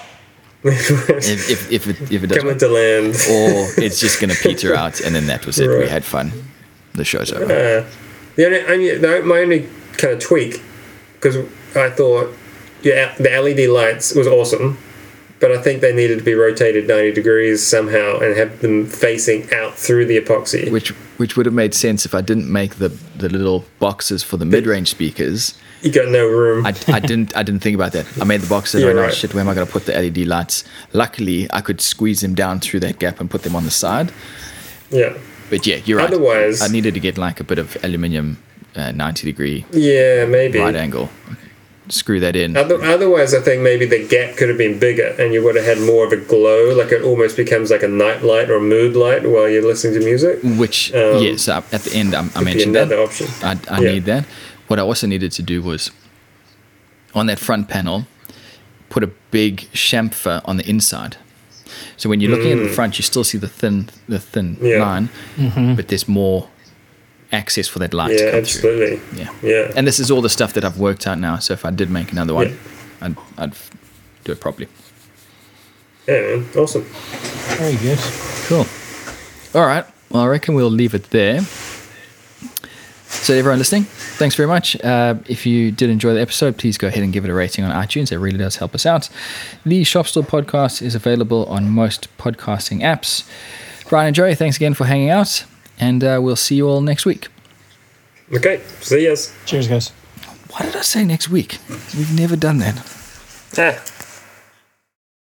[0.66, 3.14] if if, if it if it doesn't Coming to land.
[3.30, 5.68] or it's just going to peter out, and then that was it.
[5.68, 6.32] We had fun.
[6.94, 7.44] The show's over.
[7.44, 7.86] Uh,
[8.36, 10.62] the only, only the, my only kind of tweak,
[11.14, 11.36] because
[11.76, 12.34] I thought
[12.82, 14.78] yeah, the LED lights was awesome,
[15.40, 19.52] but I think they needed to be rotated 90 degrees somehow and have them facing
[19.52, 20.70] out through the epoxy.
[20.70, 24.36] Which which would have made sense if I didn't make the the little boxes for
[24.36, 25.54] the mid range speakers.
[25.82, 26.66] You got no room.
[26.66, 28.06] I, I didn't I didn't think about that.
[28.20, 28.82] I made the boxes.
[28.82, 29.14] Yeah, I oh right.
[29.14, 30.64] shit, where am I going to put the LED lights?
[30.92, 34.10] Luckily, I could squeeze them down through that gap and put them on the side.
[34.90, 35.16] yeah.
[35.48, 36.08] But yeah, you're right.
[36.08, 38.38] Otherwise- I needed to get like a bit of aluminium,
[38.74, 40.58] uh, 90 degree Yeah, maybe.
[40.58, 41.08] right angle.
[41.88, 42.56] Screw that in.
[42.56, 45.64] Other, otherwise, I think maybe the gap could have been bigger and you would have
[45.64, 48.60] had more of a glow, like it almost becomes like a night light or a
[48.60, 50.40] mood light while you're listening to music.
[50.42, 52.88] Which Um, yes, uh, at the end I, I mentioned that.
[52.88, 53.28] another option.
[53.42, 53.92] I, I Yeah.
[53.92, 54.24] need that.
[54.66, 55.92] What I also needed to do was
[57.14, 58.06] on that front panel,
[58.88, 61.16] put a big chamfer on the inside.
[61.96, 64.68] So when you're looking at the front, you still see the thin, the thin Mm.
[64.70, 64.80] Yeah.
[64.84, 65.08] line,
[65.76, 66.48] but there's more
[67.36, 68.70] access for that light to Yeah, come through.
[68.70, 69.18] absolutely.
[69.20, 69.30] Yeah.
[69.42, 69.72] Yeah.
[69.76, 71.38] And this is all the stuff that I've worked out now.
[71.38, 72.54] So if I did make another one, Yeah.
[73.02, 73.52] I'd, I'd
[74.24, 74.68] do it properly.
[76.08, 76.46] Yeah, man.
[76.56, 76.82] Awesome.
[77.58, 77.98] Very good.
[78.48, 78.66] Cool.
[79.54, 79.84] All right.
[80.10, 81.40] Well, I reckon we'll leave it there.
[83.08, 83.84] So, everyone listening,
[84.18, 84.76] thanks very much.
[84.84, 87.64] Uh, if you did enjoy the episode, please go ahead and give it a rating
[87.64, 88.10] on iTunes.
[88.12, 89.08] It really does help us out.
[89.64, 93.24] The Shop Stool podcast is available on most podcasting apps.
[93.88, 95.44] Bryan and Joey, thanks again for hanging out,
[95.78, 97.28] and uh, we'll see you all next week.
[98.32, 98.60] Okay.
[98.80, 99.32] See yas.
[99.44, 99.88] Cheers, guys.
[100.50, 101.58] Why did I say next week?
[101.96, 102.76] We've never done that.
[103.58, 103.82] Ah.